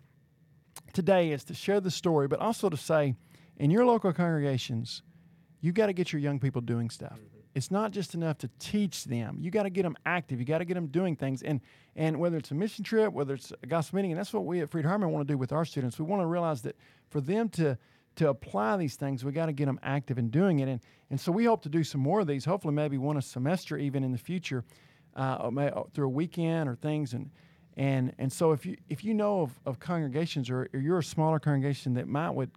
today 0.94 1.32
is 1.32 1.44
to 1.46 1.54
share 1.54 1.82
the 1.82 1.92
story, 1.92 2.28
but 2.28 2.40
also 2.40 2.70
to 2.70 2.78
say, 2.78 3.16
in 3.58 3.72
your 3.72 3.86
local 3.86 4.14
congregations, 4.14 5.04
you 5.62 5.72
got 5.72 5.88
to 5.88 5.94
get 5.94 6.14
your 6.14 6.22
young 6.22 6.40
people 6.40 6.62
doing 6.62 6.90
stuff. 6.90 7.14
Mm-hmm. 7.14 7.40
It's 7.56 7.72
not 7.72 7.92
just 7.92 8.14
enough 8.14 8.38
to 8.40 8.50
teach 8.60 9.06
them. 9.06 9.38
You 9.42 9.52
got 9.52 9.64
to 9.64 9.70
get 9.70 9.84
them 9.84 9.98
active. 10.06 10.40
You 10.40 10.46
got 10.46 10.60
to 10.60 10.66
get 10.66 10.76
them 10.76 10.88
doing 10.88 11.16
things. 11.16 11.42
And 11.42 11.62
and 11.96 12.20
whether 12.20 12.38
it's 12.38 12.52
a 12.52 12.56
mission 12.56 12.84
trip, 12.84 13.12
whether 13.12 13.34
it's 13.34 13.52
a 13.64 13.68
gospel 13.68 13.98
meeting, 13.98 14.12
and 14.12 14.20
that's 14.20 14.32
what 14.32 14.46
we 14.46 14.62
at 14.62 14.70
Freed 14.70 14.86
Hardeman 14.86 15.10
want 15.10 15.28
to 15.28 15.34
do 15.34 15.38
with 15.38 15.52
our 15.52 15.66
students. 15.66 16.00
We 16.00 16.06
want 16.06 16.22
to 16.22 16.28
realize 16.28 16.62
that 16.62 16.76
for 17.10 17.20
them 17.20 17.50
to 17.50 17.78
to 18.16 18.30
apply 18.30 18.78
these 18.78 18.96
things, 18.96 19.24
we 19.24 19.32
got 19.32 19.48
to 19.48 19.54
get 19.54 19.66
them 19.66 19.80
active 19.82 20.18
in 20.18 20.30
doing 20.30 20.60
it. 20.60 20.68
And, 20.68 20.82
and 21.10 21.20
so 21.20 21.32
we 21.32 21.46
hope 21.46 21.62
to 21.64 21.70
do 21.70 21.84
some 21.84 22.02
more 22.02 22.20
of 22.20 22.28
these, 22.28 22.44
hopefully, 22.44 22.74
maybe 22.74 22.98
one 22.98 23.18
a 23.18 23.22
semester 23.22 23.78
even 23.78 24.04
in 24.04 24.12
the 24.12 24.18
future, 24.18 24.66
uh, 25.16 25.50
uh, 25.50 25.84
through 25.94 26.08
a 26.08 26.10
weekend 26.10 26.68
or 26.70 26.76
things. 26.76 27.14
And, 27.14 27.32
and, 27.80 28.14
and 28.18 28.32
so 28.32 28.52
if 28.52 28.66
you, 28.66 28.76
if 28.90 29.06
you 29.06 29.14
know 29.14 29.44
of, 29.44 29.58
of 29.66 29.80
congregations 29.80 30.50
or, 30.50 30.68
or 30.74 30.82
you're 30.82 31.00
a 31.00 31.04
smaller 31.04 31.40
congregation 31.40 31.94
that 31.94 32.10
might 32.10 32.32
would 32.32 32.52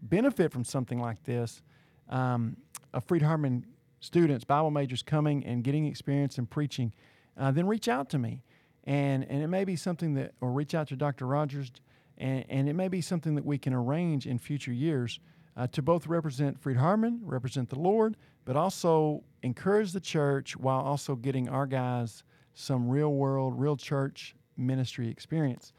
benefit 0.00 0.52
from 0.52 0.62
something 0.62 1.00
like 1.00 1.24
this, 1.24 1.60
um, 2.08 2.56
a 2.94 3.00
Freed 3.00 3.22
Hardeman 3.22 3.64
students, 3.98 4.44
Bible 4.44 4.70
majors 4.70 5.02
coming 5.02 5.44
and 5.44 5.64
getting 5.64 5.86
experience 5.86 6.38
in 6.38 6.46
preaching, 6.46 6.94
uh, 7.36 7.50
then 7.50 7.66
reach 7.66 7.88
out 7.88 8.08
to 8.10 8.18
me. 8.18 8.44
And, 8.84 9.26
and 9.28 9.42
it 9.42 9.48
may 9.48 9.64
be 9.64 9.74
something 9.74 10.14
that, 10.14 10.34
or 10.40 10.52
reach 10.52 10.72
out 10.72 10.86
to 10.88 10.96
Dr. 10.96 11.26
Rogers, 11.26 11.72
and, 12.16 12.44
and 12.48 12.68
it 12.68 12.74
may 12.74 12.86
be 12.86 13.00
something 13.00 13.34
that 13.34 13.44
we 13.44 13.58
can 13.58 13.74
arrange 13.74 14.28
in 14.28 14.38
future 14.38 14.72
years 14.72 15.18
uh, 15.56 15.66
to 15.66 15.82
both 15.82 16.06
represent 16.06 16.60
Freed 16.60 16.76
Hardeman, 16.76 17.18
represent 17.24 17.70
the 17.70 17.78
Lord, 17.78 18.16
but 18.44 18.54
also 18.54 19.24
encourage 19.42 19.90
the 19.90 20.00
church 20.00 20.56
while 20.56 20.80
also 20.80 21.16
getting 21.16 21.48
our 21.48 21.66
guys 21.66 22.22
some 22.54 22.88
real 22.88 23.14
world, 23.14 23.58
real 23.58 23.76
church 23.76 24.36
ministry 24.60 25.08
experience. 25.08 25.72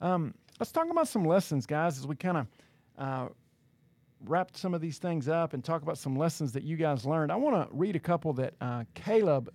Um, 0.00 0.34
let's 0.58 0.72
talk 0.72 0.90
about 0.90 1.08
some 1.08 1.24
lessons, 1.24 1.66
guys, 1.66 1.98
as 1.98 2.06
we 2.06 2.16
kind 2.16 2.38
of 2.38 2.46
uh, 2.98 3.28
wrap 4.24 4.56
some 4.56 4.74
of 4.74 4.80
these 4.80 4.98
things 4.98 5.28
up 5.28 5.54
and 5.54 5.64
talk 5.64 5.82
about 5.82 5.98
some 5.98 6.16
lessons 6.16 6.52
that 6.52 6.62
you 6.62 6.76
guys 6.76 7.04
learned. 7.04 7.30
I 7.32 7.36
want 7.36 7.68
to 7.68 7.74
read 7.74 7.96
a 7.96 8.00
couple 8.00 8.32
that 8.34 8.54
uh, 8.60 8.84
Caleb, 8.94 9.52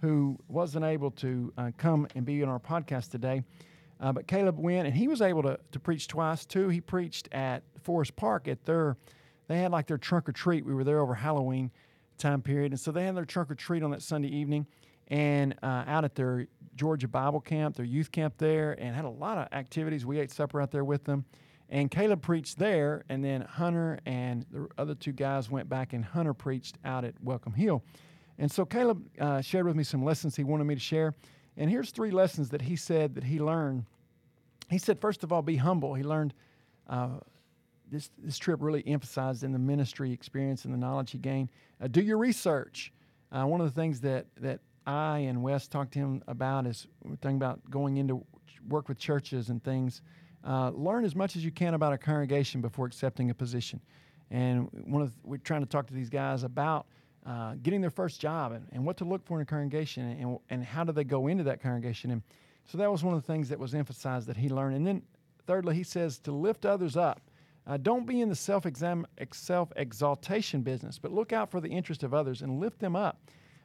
who 0.00 0.38
wasn't 0.48 0.84
able 0.84 1.10
to 1.12 1.52
uh, 1.56 1.70
come 1.76 2.06
and 2.14 2.24
be 2.24 2.42
on 2.42 2.48
our 2.48 2.60
podcast 2.60 3.10
today, 3.10 3.42
uh, 4.00 4.12
but 4.12 4.26
Caleb 4.26 4.58
went 4.58 4.86
and 4.86 4.96
he 4.96 5.08
was 5.08 5.22
able 5.22 5.42
to, 5.42 5.58
to 5.72 5.80
preach 5.80 6.06
twice 6.08 6.44
too. 6.44 6.68
He 6.68 6.80
preached 6.80 7.28
at 7.32 7.62
Forest 7.82 8.16
Park 8.16 8.48
at 8.48 8.64
their, 8.64 8.96
they 9.48 9.58
had 9.58 9.72
like 9.72 9.86
their 9.86 9.98
trunk 9.98 10.28
or 10.28 10.32
treat. 10.32 10.64
We 10.64 10.74
were 10.74 10.84
there 10.84 11.00
over 11.00 11.14
Halloween 11.14 11.70
time 12.18 12.42
period. 12.42 12.72
And 12.72 12.80
so 12.80 12.92
they 12.92 13.04
had 13.04 13.16
their 13.16 13.24
trunk 13.24 13.50
or 13.50 13.54
treat 13.54 13.82
on 13.82 13.90
that 13.92 14.02
Sunday 14.02 14.28
evening 14.28 14.66
and 15.08 15.54
uh, 15.62 15.84
out 15.86 16.04
at 16.04 16.14
their 16.14 16.46
Georgia 16.74 17.08
Bible 17.08 17.40
camp, 17.40 17.76
their 17.76 17.86
youth 17.86 18.12
camp 18.12 18.34
there, 18.38 18.72
and 18.78 18.94
had 18.94 19.04
a 19.04 19.10
lot 19.10 19.38
of 19.38 19.48
activities. 19.52 20.04
We 20.04 20.18
ate 20.18 20.30
supper 20.30 20.60
out 20.60 20.70
there 20.70 20.84
with 20.84 21.04
them. 21.04 21.24
And 21.68 21.90
Caleb 21.90 22.22
preached 22.22 22.58
there, 22.58 23.04
and 23.08 23.24
then 23.24 23.40
Hunter 23.40 23.98
and 24.06 24.46
the 24.52 24.68
other 24.78 24.94
two 24.94 25.12
guys 25.12 25.50
went 25.50 25.68
back, 25.68 25.92
and 25.94 26.04
Hunter 26.04 26.32
preached 26.34 26.78
out 26.84 27.04
at 27.04 27.14
Welcome 27.22 27.54
Hill. 27.54 27.82
And 28.38 28.50
so 28.50 28.64
Caleb 28.64 29.02
uh, 29.18 29.40
shared 29.40 29.66
with 29.66 29.74
me 29.74 29.82
some 29.82 30.04
lessons 30.04 30.36
he 30.36 30.44
wanted 30.44 30.64
me 30.64 30.74
to 30.74 30.80
share. 30.80 31.14
And 31.56 31.70
here's 31.70 31.90
three 31.90 32.10
lessons 32.10 32.50
that 32.50 32.62
he 32.62 32.76
said 32.76 33.14
that 33.14 33.24
he 33.24 33.40
learned. 33.40 33.84
He 34.68 34.78
said, 34.78 35.00
first 35.00 35.24
of 35.24 35.32
all, 35.32 35.42
be 35.42 35.56
humble. 35.56 35.94
He 35.94 36.04
learned 36.04 36.34
uh, 36.88 37.18
this, 37.90 38.10
this 38.18 38.38
trip 38.38 38.60
really 38.62 38.86
emphasized 38.86 39.42
in 39.42 39.52
the 39.52 39.58
ministry 39.58 40.12
experience 40.12 40.64
and 40.64 40.74
the 40.74 40.78
knowledge 40.78 41.12
he 41.12 41.18
gained. 41.18 41.48
Uh, 41.80 41.88
do 41.88 42.02
your 42.02 42.18
research. 42.18 42.92
Uh, 43.32 43.44
one 43.44 43.60
of 43.60 43.66
the 43.66 43.80
things 43.80 44.00
that, 44.00 44.26
that 44.40 44.60
I 44.86 45.18
and 45.18 45.42
Wes 45.42 45.66
talked 45.66 45.92
to 45.94 45.98
him 45.98 46.22
about 46.28 46.66
is 46.66 46.86
we're 47.02 47.16
talking 47.16 47.36
about 47.36 47.60
going 47.70 47.96
into 47.96 48.24
work 48.68 48.88
with 48.88 48.98
churches 48.98 49.48
and 49.48 49.62
things. 49.62 50.02
Uh, 50.46 50.70
learn 50.70 51.04
as 51.04 51.16
much 51.16 51.34
as 51.36 51.44
you 51.44 51.50
can 51.50 51.74
about 51.74 51.92
a 51.92 51.98
congregation 51.98 52.60
before 52.60 52.86
accepting 52.86 53.30
a 53.30 53.34
position. 53.34 53.80
And 54.30 54.68
one 54.86 55.02
of 55.02 55.08
the, 55.08 55.14
we're 55.24 55.38
trying 55.38 55.62
to 55.62 55.68
talk 55.68 55.86
to 55.88 55.94
these 55.94 56.10
guys 56.10 56.44
about 56.44 56.86
uh, 57.26 57.54
getting 57.62 57.80
their 57.80 57.90
first 57.90 58.20
job 58.20 58.52
and, 58.52 58.66
and 58.72 58.84
what 58.84 58.96
to 58.98 59.04
look 59.04 59.24
for 59.26 59.38
in 59.38 59.42
a 59.42 59.46
congregation 59.46 60.08
and, 60.20 60.38
and 60.50 60.64
how 60.64 60.84
do 60.84 60.92
they 60.92 61.04
go 61.04 61.26
into 61.26 61.42
that 61.44 61.60
congregation. 61.60 62.12
And 62.12 62.22
so 62.64 62.78
that 62.78 62.90
was 62.90 63.02
one 63.02 63.14
of 63.14 63.20
the 63.20 63.26
things 63.32 63.48
that 63.48 63.58
was 63.58 63.74
emphasized 63.74 64.28
that 64.28 64.36
he 64.36 64.48
learned. 64.48 64.76
And 64.76 64.86
then 64.86 65.02
thirdly, 65.46 65.74
he 65.74 65.82
says 65.82 66.18
to 66.20 66.32
lift 66.32 66.64
others 66.64 66.96
up. 66.96 67.20
Uh, 67.66 67.76
don't 67.76 68.06
be 68.06 68.20
in 68.20 68.28
the 68.28 68.36
self 68.36 68.64
self 69.32 69.72
exaltation 69.74 70.62
business, 70.62 70.98
but 71.00 71.12
look 71.12 71.32
out 71.32 71.50
for 71.50 71.60
the 71.60 71.68
interest 71.68 72.04
of 72.04 72.14
others 72.14 72.42
and 72.42 72.60
lift 72.60 72.78
them 72.78 72.94
up. 72.94 73.18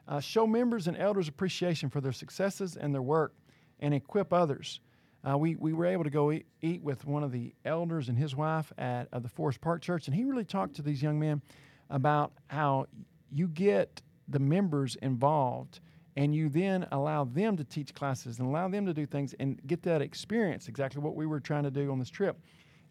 Uh, 0.08 0.20
show 0.20 0.48
members 0.48 0.88
and 0.88 0.98
elders 0.98 1.28
appreciation 1.28 1.90
for 1.90 2.02
their 2.02 2.12
successes 2.12 2.76
and 2.76 2.94
their 2.94 3.02
work, 3.02 3.34
and 3.80 3.94
equip 3.94 4.34
others. 4.34 4.80
Uh, 5.28 5.38
we, 5.38 5.56
we 5.56 5.74
were 5.74 5.86
able 5.86 6.04
to 6.04 6.10
go 6.10 6.32
eat, 6.32 6.46
eat, 6.62 6.82
with 6.82 7.06
one 7.06 7.24
of 7.24 7.32
the 7.32 7.54
elders 7.64 8.10
and 8.10 8.18
his 8.18 8.36
wife 8.36 8.74
at 8.78 9.08
uh, 9.14 9.20
the 9.20 9.30
Forest 9.30 9.62
Park 9.62 9.82
Church, 9.82 10.08
and 10.08 10.16
he 10.16 10.24
really 10.24 10.44
talked 10.44 10.76
to 10.76 10.82
these 10.82 11.02
young 11.02 11.20
men 11.20 11.42
about 11.90 12.32
how 12.48 12.88
you 13.32 13.48
get 13.48 14.02
the 14.28 14.40
members 14.40 14.96
involved 14.98 15.80
and 16.18 16.36
you 16.36 16.50
then 16.50 16.86
allow 16.92 17.24
them 17.24 17.56
to 17.58 17.64
teach 17.64 17.94
classes 17.94 18.40
and 18.40 18.48
allow 18.48 18.68
them 18.68 18.86
to 18.86 18.94
do 18.94 19.06
things 19.06 19.34
and 19.40 19.62
get 19.68 19.82
that 19.84 20.02
experience 20.02 20.68
exactly 20.68 21.02
what 21.02 21.16
we 21.16 21.26
were 21.26 21.40
trying 21.40 21.64
to 21.64 21.72
do 21.72 21.92
on 21.92 22.00
this 22.00 22.10
trip 22.10 22.40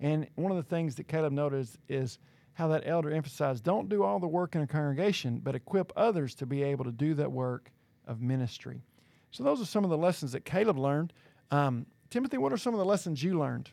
and 0.00 0.26
one 0.36 0.50
of 0.50 0.56
the 0.56 0.62
things 0.62 0.94
that 0.94 1.08
caleb 1.08 1.32
noticed 1.32 1.78
is 1.88 2.18
how 2.54 2.68
that 2.68 2.82
elder 2.86 3.10
emphasized 3.10 3.64
don't 3.64 3.88
do 3.88 4.02
all 4.02 4.18
the 4.18 4.26
work 4.26 4.54
in 4.54 4.62
a 4.62 4.66
congregation 4.66 5.40
but 5.42 5.54
equip 5.54 5.92
others 5.96 6.34
to 6.34 6.46
be 6.46 6.62
able 6.62 6.84
to 6.84 6.92
do 6.92 7.14
that 7.14 7.30
work 7.30 7.70
of 8.06 8.20
ministry 8.20 8.82
so 9.30 9.42
those 9.44 9.60
are 9.60 9.66
some 9.66 9.84
of 9.84 9.90
the 9.90 9.98
lessons 9.98 10.32
that 10.32 10.44
caleb 10.44 10.78
learned 10.78 11.12
um, 11.50 11.86
timothy 12.10 12.38
what 12.38 12.52
are 12.52 12.58
some 12.58 12.74
of 12.74 12.78
the 12.78 12.84
lessons 12.84 13.22
you 13.22 13.38
learned 13.38 13.70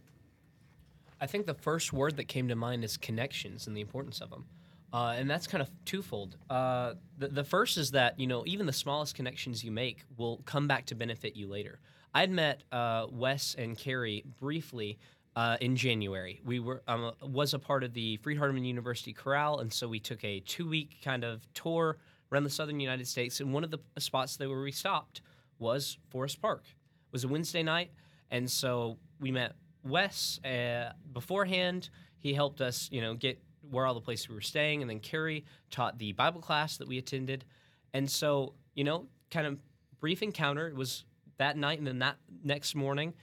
i 1.19 1.25
think 1.27 1.45
the 1.45 1.53
first 1.53 1.91
word 1.91 2.17
that 2.17 2.27
came 2.27 2.47
to 2.47 2.55
mind 2.55 2.83
is 2.83 2.97
connections 2.97 3.67
and 3.67 3.75
the 3.75 3.81
importance 3.81 4.21
of 4.21 4.29
them 4.29 4.45
uh, 4.93 5.15
and 5.17 5.29
that's 5.29 5.47
kind 5.47 5.61
of 5.61 5.69
twofold. 5.85 6.37
Uh, 6.49 6.93
the, 7.17 7.27
the 7.27 7.43
first 7.43 7.77
is 7.77 7.91
that, 7.91 8.19
you 8.19 8.25
know, 8.25 8.43
even 8.45 8.65
the 8.65 8.73
smallest 8.73 9.15
connections 9.15 9.63
you 9.63 9.71
make 9.71 10.05
will 10.15 10.37
come 10.45 10.67
back 10.67 10.85
to 10.85 10.95
benefit 10.95 11.35
you 11.35 11.47
later. 11.47 11.79
I'd 12.13 12.31
met 12.31 12.63
uh, 12.71 13.07
Wes 13.11 13.55
and 13.57 13.77
Carrie 13.77 14.23
briefly 14.39 14.97
uh, 15.37 15.55
in 15.61 15.75
January. 15.75 16.41
We 16.43 16.59
were 16.59 16.81
um, 16.87 17.11
was 17.21 17.53
a 17.53 17.59
part 17.59 17.83
of 17.83 17.93
the 17.93 18.17
Freed 18.17 18.39
Hardeman 18.39 18.65
University 18.65 19.13
Chorale, 19.13 19.59
and 19.59 19.71
so 19.71 19.87
we 19.87 19.99
took 19.99 20.23
a 20.23 20.39
two 20.39 20.67
week 20.67 20.97
kind 21.03 21.23
of 21.23 21.47
tour 21.53 21.97
around 22.31 22.43
the 22.43 22.49
southern 22.49 22.79
United 22.79 23.07
States. 23.07 23.39
And 23.39 23.53
one 23.53 23.63
of 23.63 23.69
the 23.69 23.77
spots 23.99 24.35
that 24.37 24.49
where 24.49 24.59
we 24.59 24.71
stopped 24.71 25.21
was 25.59 25.99
Forest 26.09 26.41
Park. 26.41 26.63
It 26.65 27.13
was 27.13 27.23
a 27.23 27.27
Wednesday 27.27 27.61
night, 27.61 27.91
and 28.31 28.49
so 28.49 28.97
we 29.19 29.29
met 29.29 29.53
Wes 29.83 30.43
uh, 30.43 30.93
beforehand. 31.13 31.91
He 32.17 32.33
helped 32.33 32.59
us, 32.59 32.89
you 32.91 33.01
know, 33.01 33.13
get 33.13 33.39
where 33.69 33.85
all 33.85 33.93
the 33.93 34.01
places 34.01 34.27
we 34.29 34.33
were 34.33 34.41
staying, 34.41 34.81
and 34.81 34.89
then 34.89 34.99
Carrie 34.99 35.45
taught 35.69 35.99
the 35.99 36.13
Bible 36.13 36.41
class 36.41 36.77
that 36.77 36.87
we 36.87 36.97
attended, 36.97 37.45
and 37.93 38.09
so 38.09 38.55
you 38.73 38.83
know, 38.83 39.05
kind 39.29 39.45
of 39.45 39.59
brief 39.99 40.23
encounter. 40.23 40.67
It 40.67 40.75
was 40.75 41.05
that 41.37 41.57
night, 41.57 41.77
and 41.77 41.85
then 41.85 41.99
that 41.99 42.17
next 42.43 42.73
morning. 42.73 43.13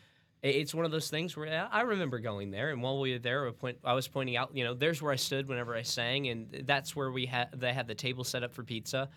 It's 0.45 0.75
one 0.75 0.85
of 0.85 0.91
those 0.91 1.09
things 1.09 1.35
where 1.39 1.69
I 1.73 1.81
remember 1.81 2.19
going 2.19 2.51
there, 2.51 2.69
and 2.69 2.83
while 2.83 3.01
we 3.01 3.15
were 3.15 3.19
there, 3.19 3.51
I 3.83 3.95
was 3.95 4.07
pointing 4.07 4.37
out, 4.37 4.55
you 4.55 4.63
know, 4.63 4.75
there's 4.75 5.01
where 5.01 5.11
I 5.11 5.17
stood 5.17 5.49
whenever 5.49 5.75
I 5.75 5.81
sang, 5.81 6.29
and 6.29 6.65
that's 6.67 6.95
where 6.95 7.11
we 7.11 7.25
had 7.25 7.49
they 7.59 7.73
had 7.73 7.89
the 7.89 7.95
table 7.95 8.25
set 8.25 8.43
up 8.43 8.53
for 8.53 8.63
pizza. 8.63 9.09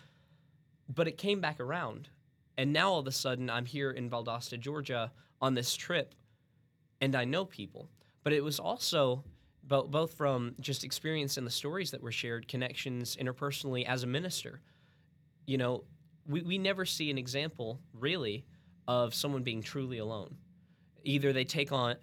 But 0.88 1.06
it 1.06 1.18
came 1.18 1.42
back 1.42 1.60
around, 1.60 2.08
and 2.56 2.72
now 2.72 2.92
all 2.92 3.00
of 3.00 3.06
a 3.06 3.12
sudden 3.12 3.50
I'm 3.50 3.66
here 3.66 3.90
in 3.90 4.08
Valdosta, 4.08 4.58
Georgia, 4.58 5.12
on 5.38 5.52
this 5.52 5.76
trip, 5.76 6.14
and 7.02 7.14
I 7.14 7.26
know 7.26 7.44
people. 7.44 7.90
But 8.24 8.32
it 8.32 8.42
was 8.42 8.58
also 8.58 9.22
both 9.64 10.14
from 10.14 10.54
just 10.60 10.82
experience 10.82 11.36
and 11.36 11.46
the 11.46 11.50
stories 11.50 11.90
that 11.90 12.02
were 12.02 12.10
shared, 12.10 12.48
connections 12.48 13.16
interpersonally 13.16 13.84
as 13.84 14.02
a 14.02 14.06
minister. 14.06 14.62
You 15.44 15.58
know, 15.58 15.84
we, 16.26 16.40
we 16.40 16.56
never 16.56 16.86
see 16.86 17.10
an 17.10 17.18
example 17.18 17.80
really 17.92 18.46
of 18.86 19.14
someone 19.14 19.42
being 19.42 19.60
truly 19.60 19.98
alone. 19.98 20.34
Either 21.08 21.32
they 21.32 21.44
take 21.44 21.72
on 21.72 21.96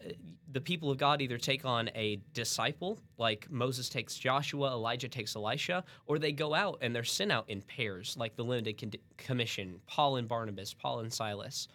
the 0.52 0.62
people 0.62 0.90
of 0.90 0.98
God 0.98 1.22
either 1.22 1.38
take 1.38 1.64
on 1.64 1.90
a 1.96 2.18
disciple 2.34 2.98
like 3.18 3.46
Moses 3.52 3.88
takes 3.88 4.16
Joshua, 4.16 4.72
Elijah 4.72 5.10
takes 5.10 5.36
Elisha, 5.36 5.84
or 6.08 6.18
they 6.18 6.32
go 6.32 6.56
out 6.56 6.80
and 6.82 6.96
they're 6.96 7.04
sent 7.04 7.32
out 7.32 7.48
in 7.50 7.62
pairs 7.62 8.16
like 8.18 8.36
the 8.36 8.44
limited 8.44 8.98
commission, 9.18 9.80
Paul 9.86 10.16
and 10.16 10.28
Barnabas, 10.28 10.74
Paul 10.74 11.02
and 11.02 11.14
Silas. 11.14 11.68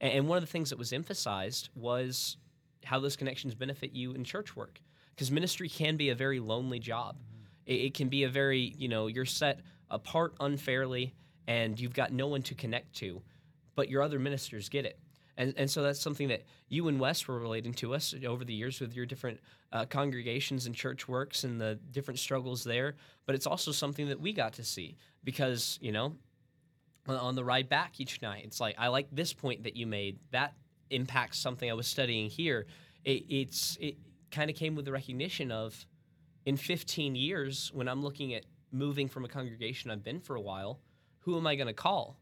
And 0.00 0.28
one 0.28 0.36
of 0.36 0.44
the 0.44 0.50
things 0.50 0.70
that 0.70 0.78
was 0.78 0.92
emphasized 0.92 1.70
was 1.74 2.36
how 2.84 3.00
those 3.00 3.16
connections 3.16 3.54
benefit 3.54 3.92
you 3.92 4.12
in 4.12 4.22
church 4.22 4.54
work 4.54 4.80
because 5.14 5.30
ministry 5.32 5.68
can 5.68 5.96
be 5.96 6.10
a 6.10 6.14
very 6.14 6.38
lonely 6.38 6.78
job. 6.78 7.16
Mm-hmm. 7.16 7.72
It, 7.72 7.74
it, 7.86 7.94
can 7.94 8.08
be 8.08 8.24
a 8.24 8.28
very, 8.28 8.74
you 8.76 8.88
know, 8.88 9.08
you're 9.08 9.24
set 9.24 9.60
apart 9.90 10.34
unfairly 10.40 11.14
and 11.48 11.80
you've 11.80 11.94
got 11.94 12.12
no 12.12 12.26
one 12.26 12.42
to 12.42 12.54
connect 12.54 12.94
to, 12.96 13.22
but 13.74 13.88
your 13.88 14.02
other 14.02 14.18
ministers 14.18 14.68
get 14.68 14.84
it. 14.84 14.98
And, 15.38 15.54
and 15.56 15.70
so 15.70 15.82
that's 15.82 16.00
something 16.00 16.28
that 16.28 16.44
you 16.68 16.88
and 16.88 16.98
Wes 16.98 17.28
were 17.28 17.38
relating 17.38 17.74
to 17.74 17.94
us 17.94 18.14
over 18.26 18.44
the 18.44 18.54
years 18.54 18.80
with 18.80 18.94
your 18.94 19.04
different 19.04 19.40
uh, 19.72 19.84
congregations 19.84 20.66
and 20.66 20.74
church 20.74 21.06
works 21.06 21.44
and 21.44 21.60
the 21.60 21.78
different 21.90 22.18
struggles 22.18 22.64
there. 22.64 22.94
But 23.26 23.34
it's 23.34 23.46
also 23.46 23.70
something 23.72 24.08
that 24.08 24.20
we 24.20 24.32
got 24.32 24.54
to 24.54 24.64
see 24.64 24.96
because, 25.24 25.78
you 25.82 25.92
know, 25.92 26.16
on 27.06 27.34
the 27.34 27.44
ride 27.44 27.68
back 27.68 28.00
each 28.00 28.22
night, 28.22 28.44
it's 28.44 28.60
like, 28.60 28.76
I 28.78 28.88
like 28.88 29.08
this 29.12 29.32
point 29.32 29.64
that 29.64 29.76
you 29.76 29.86
made. 29.86 30.18
That 30.32 30.54
impacts 30.90 31.38
something 31.38 31.70
I 31.70 31.74
was 31.74 31.86
studying 31.86 32.30
here. 32.30 32.66
It, 33.04 33.24
it's, 33.28 33.76
it, 33.80 33.96
kind 34.30 34.50
of 34.50 34.56
came 34.56 34.74
with 34.74 34.84
the 34.84 34.92
recognition 34.92 35.50
of 35.52 35.86
in 36.44 36.56
15 36.56 37.14
years, 37.16 37.70
when 37.74 37.88
I'm 37.88 38.02
looking 38.02 38.34
at 38.34 38.44
moving 38.70 39.08
from 39.08 39.24
a 39.24 39.28
congregation 39.28 39.90
I've 39.90 40.04
been 40.04 40.20
for 40.20 40.36
a 40.36 40.40
while, 40.40 40.80
who 41.20 41.36
am 41.36 41.46
I 41.46 41.56
going 41.56 41.66
to 41.66 41.72
call? 41.72 42.16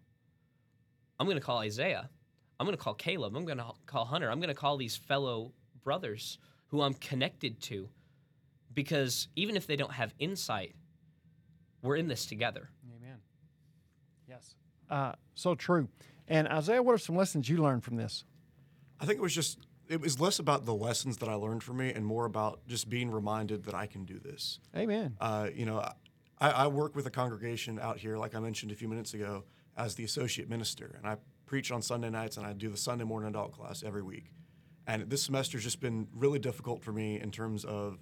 I'm 1.18 1.27
going 1.27 1.38
to 1.38 1.44
call 1.44 1.59
Isaiah. 1.59 2.09
I'm 2.59 2.67
going 2.67 2.77
to 2.77 2.83
call 2.83 2.95
Caleb. 2.95 3.37
I'm 3.37 3.45
going 3.45 3.59
to 3.59 3.67
call 3.87 4.05
Hunter. 4.05 4.31
I'm 4.31 4.38
going 4.38 4.49
to 4.49 4.55
call 4.55 4.77
these 4.77 4.97
fellow 4.97 5.53
brothers 5.83 6.38
who 6.69 6.83
I'm 6.83 6.95
connected 6.95 7.61
to 7.62 7.88
because 8.73 9.29
even 9.37 9.57
if 9.57 9.67
they 9.67 9.77
don't 9.77 9.93
have 9.93 10.14
insight, 10.19 10.75
we're 11.83 11.97
in 11.97 12.09
this 12.09 12.27
together. 12.27 12.71
Amen. 12.97 13.19
Yes. 14.29 14.55
Uh, 14.90 15.12
so 15.35 15.55
true. 15.55 15.88
And 16.29 16.49
Isaiah, 16.49 16.83
what 16.83 16.95
are 16.95 16.99
some 16.99 17.17
lessons 17.17 17.49
you 17.49 17.59
learned 17.59 17.85
from 17.85 17.97
this? 17.97 18.25
I 19.01 19.07
think 19.07 19.19
it 19.19 19.23
was 19.23 19.35
just 19.35 19.59
it 19.88 20.01
was 20.01 20.19
less 20.19 20.38
about 20.38 20.64
the 20.64 20.75
lessons 20.75 21.19
that 21.19 21.29
I 21.29 21.35
learned 21.35 21.62
from 21.62 21.77
me 21.77 21.93
and 21.93 22.07
more 22.07 22.25
about 22.25 22.67
just 22.67 22.88
being 22.88 23.11
reminded 23.11 23.64
that 23.64 23.75
I 23.75 23.87
can 23.87 24.05
do 24.05 24.19
this. 24.19 24.59
Amen. 24.75 25.17
Uh, 25.21 25.49
you 25.55 25.67
know, 25.67 25.87
I, 26.40 26.51
I, 26.51 26.67
work 26.69 26.97
with 26.97 27.07
a 27.07 27.11
congregation 27.11 27.79
out 27.79 27.99
here, 27.99 28.17
like 28.17 28.35
I 28.35 28.40
mentioned 28.40 28.73
a 28.73 28.75
few 28.75 28.88
minutes 28.88 29.12
ago, 29.12 29.45
as 29.77 29.95
the 29.95 30.05
associate 30.05 30.49
minister, 30.49 30.95
and 30.97 31.07
I 31.07 31.17
preach 31.46 31.70
on 31.70 31.83
Sunday 31.83 32.11
nights 32.11 32.37
and 32.37 32.46
I 32.46 32.52
do 32.52 32.68
the 32.68 32.76
Sunday 32.76 33.04
morning 33.04 33.28
adult 33.28 33.52
class 33.52 33.83
every 33.85 34.02
week. 34.02 34.30
And 34.87 35.09
this 35.09 35.22
semester 35.22 35.57
has 35.57 35.64
just 35.64 35.80
been 35.80 36.09
really 36.14 36.38
difficult 36.38 36.83
for 36.83 36.92
me 36.92 37.20
in 37.20 37.30
terms 37.30 37.64
of, 37.64 37.98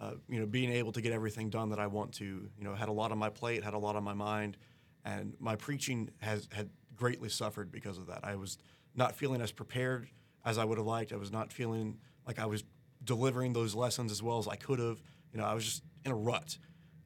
uh, 0.00 0.12
you 0.28 0.38
know, 0.38 0.46
being 0.46 0.70
able 0.70 0.92
to 0.92 1.00
get 1.00 1.12
everything 1.12 1.50
done 1.50 1.70
that 1.70 1.80
I 1.80 1.86
want 1.86 2.12
to. 2.14 2.24
You 2.24 2.64
know, 2.64 2.74
had 2.74 2.88
a 2.88 2.92
lot 2.92 3.10
on 3.10 3.18
my 3.18 3.30
plate, 3.30 3.64
had 3.64 3.74
a 3.74 3.78
lot 3.78 3.96
on 3.96 4.04
my 4.04 4.14
mind, 4.14 4.56
and 5.04 5.34
my 5.40 5.56
preaching 5.56 6.10
has 6.18 6.48
had 6.52 6.70
greatly 6.94 7.28
suffered 7.28 7.72
because 7.72 7.98
of 7.98 8.06
that. 8.06 8.20
I 8.22 8.36
was 8.36 8.58
not 8.94 9.16
feeling 9.16 9.40
as 9.40 9.50
prepared 9.50 10.08
as 10.44 10.58
I 10.58 10.64
would 10.64 10.78
have 10.78 10.86
liked. 10.86 11.12
I 11.12 11.16
was 11.16 11.32
not 11.32 11.52
feeling 11.52 11.98
like 12.26 12.38
I 12.38 12.46
was 12.46 12.64
delivering 13.04 13.52
those 13.52 13.74
lessons 13.74 14.12
as 14.12 14.22
well 14.22 14.38
as 14.38 14.46
I 14.46 14.56
could 14.56 14.78
have. 14.78 15.02
You 15.32 15.40
know, 15.40 15.44
I 15.44 15.54
was 15.54 15.64
just 15.64 15.82
in 16.04 16.12
a 16.12 16.16
rut. 16.16 16.58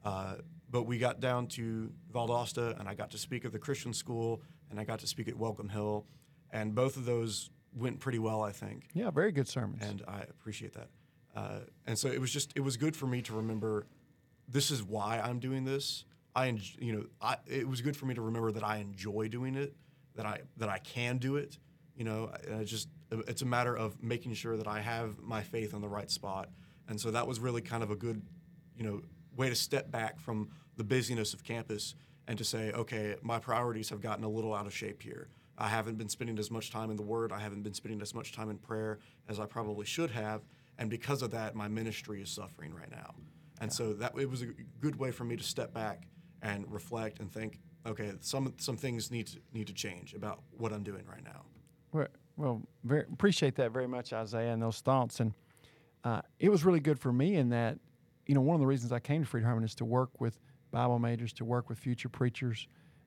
Uh, 0.04 0.34
but 0.70 0.82
we 0.82 0.98
got 0.98 1.20
down 1.20 1.46
to 1.46 1.92
Valdosta, 2.12 2.78
and 2.78 2.88
I 2.88 2.94
got 2.94 3.12
to 3.12 3.18
speak 3.18 3.44
at 3.44 3.52
the 3.52 3.58
Christian 3.58 3.92
school, 3.92 4.42
and 4.70 4.80
I 4.80 4.84
got 4.84 5.00
to 5.00 5.06
speak 5.06 5.28
at 5.28 5.36
Welcome 5.36 5.68
Hill, 5.68 6.06
and 6.50 6.74
both 6.74 6.96
of 6.96 7.04
those 7.04 7.50
went 7.74 8.00
pretty 8.00 8.18
well, 8.18 8.42
I 8.42 8.52
think. 8.52 8.88
Yeah, 8.94 9.10
very 9.10 9.32
good 9.32 9.48
sermons. 9.48 9.82
And 9.82 10.02
I 10.06 10.20
appreciate 10.20 10.74
that. 10.74 10.88
Uh, 11.34 11.60
and 11.86 11.98
so 11.98 12.08
it 12.08 12.20
was 12.20 12.32
just 12.32 12.52
it 12.54 12.60
was 12.60 12.76
good 12.76 12.94
for 12.96 13.06
me 13.06 13.20
to 13.22 13.34
remember 13.34 13.86
this 14.48 14.70
is 14.70 14.82
why 14.82 15.20
I'm 15.20 15.40
doing 15.40 15.64
this. 15.64 16.04
I 16.36 16.58
you 16.78 16.92
know 16.92 17.04
I, 17.20 17.36
it 17.46 17.68
was 17.68 17.80
good 17.80 17.96
for 17.96 18.06
me 18.06 18.14
to 18.14 18.22
remember 18.22 18.52
that 18.52 18.64
I 18.64 18.78
enjoy 18.78 19.28
doing 19.28 19.56
it, 19.56 19.74
that 20.14 20.26
I 20.26 20.40
that 20.58 20.68
I 20.68 20.78
can 20.78 21.18
do 21.18 21.36
it. 21.36 21.58
You 21.96 22.04
know, 22.04 22.30
and 22.46 22.56
I 22.56 22.64
just 22.64 22.88
it's 23.10 23.42
a 23.42 23.46
matter 23.46 23.76
of 23.76 24.02
making 24.02 24.34
sure 24.34 24.56
that 24.56 24.66
I 24.66 24.80
have 24.80 25.20
my 25.20 25.42
faith 25.42 25.74
in 25.74 25.80
the 25.80 25.88
right 25.88 26.10
spot. 26.10 26.50
And 26.88 27.00
so 27.00 27.10
that 27.12 27.26
was 27.26 27.40
really 27.40 27.62
kind 27.62 27.82
of 27.82 27.90
a 27.90 27.96
good, 27.96 28.20
you 28.76 28.84
know, 28.84 29.00
way 29.36 29.48
to 29.48 29.54
step 29.54 29.90
back 29.90 30.20
from 30.20 30.50
the 30.76 30.84
busyness 30.84 31.34
of 31.34 31.42
campus 31.44 31.94
and 32.26 32.38
to 32.38 32.44
say, 32.44 32.72
okay, 32.72 33.16
my 33.22 33.38
priorities 33.38 33.90
have 33.90 34.00
gotten 34.00 34.24
a 34.24 34.28
little 34.28 34.54
out 34.54 34.66
of 34.66 34.74
shape 34.74 35.02
here. 35.02 35.28
I 35.56 35.68
haven't 35.68 35.98
been 35.98 36.08
spending 36.08 36.38
as 36.38 36.50
much 36.50 36.70
time 36.70 36.90
in 36.90 36.96
the 36.96 37.02
Word. 37.02 37.32
I 37.32 37.38
haven't 37.38 37.62
been 37.62 37.74
spending 37.74 38.02
as 38.02 38.14
much 38.14 38.32
time 38.32 38.50
in 38.50 38.58
prayer 38.58 38.98
as 39.28 39.38
I 39.38 39.46
probably 39.46 39.86
should 39.86 40.10
have, 40.10 40.42
and 40.78 40.90
because 40.90 41.22
of 41.22 41.30
that, 41.30 41.54
my 41.54 41.68
ministry 41.68 42.20
is 42.20 42.30
suffering 42.30 42.74
right 42.74 42.90
now. 42.90 43.14
And 43.60 43.70
yeah. 43.70 43.76
so 43.76 43.92
that 43.94 44.18
it 44.18 44.28
was 44.28 44.42
a 44.42 44.48
good 44.80 44.96
way 44.96 45.10
for 45.12 45.24
me 45.24 45.36
to 45.36 45.44
step 45.44 45.72
back 45.72 46.08
and 46.42 46.70
reflect 46.70 47.20
and 47.20 47.30
think, 47.30 47.60
okay, 47.86 48.12
some 48.20 48.54
some 48.58 48.76
things 48.76 49.10
need 49.10 49.28
to 49.28 49.38
need 49.52 49.68
to 49.68 49.72
change 49.72 50.14
about 50.14 50.42
what 50.58 50.72
I'm 50.72 50.82
doing 50.82 51.04
right 51.06 51.24
now. 51.24 51.42
Well, 51.92 52.08
well, 52.36 52.62
very, 52.82 53.04
appreciate 53.12 53.54
that 53.56 53.70
very 53.70 53.86
much, 53.86 54.12
Isaiah, 54.12 54.52
and 54.52 54.60
those 54.60 54.80
thoughts. 54.80 55.20
And 55.20 55.32
uh, 56.02 56.22
it 56.40 56.48
was 56.48 56.64
really 56.64 56.80
good 56.80 56.98
for 56.98 57.12
me 57.12 57.36
in 57.36 57.50
that, 57.50 57.78
you 58.26 58.34
know, 58.34 58.40
one 58.40 58.54
of 58.54 58.60
the 58.60 58.66
reasons 58.66 58.90
I 58.90 58.98
came 58.98 59.22
to 59.22 59.28
Freed 59.28 59.44
Hardeman 59.44 59.64
is 59.64 59.74
to 59.76 59.84
work 59.84 60.20
with 60.20 60.40
Bible 60.74 60.98
majors, 60.98 61.32
to 61.34 61.44
work 61.44 61.68
with 61.68 61.78
future 61.78 62.08
preachers, 62.08 62.66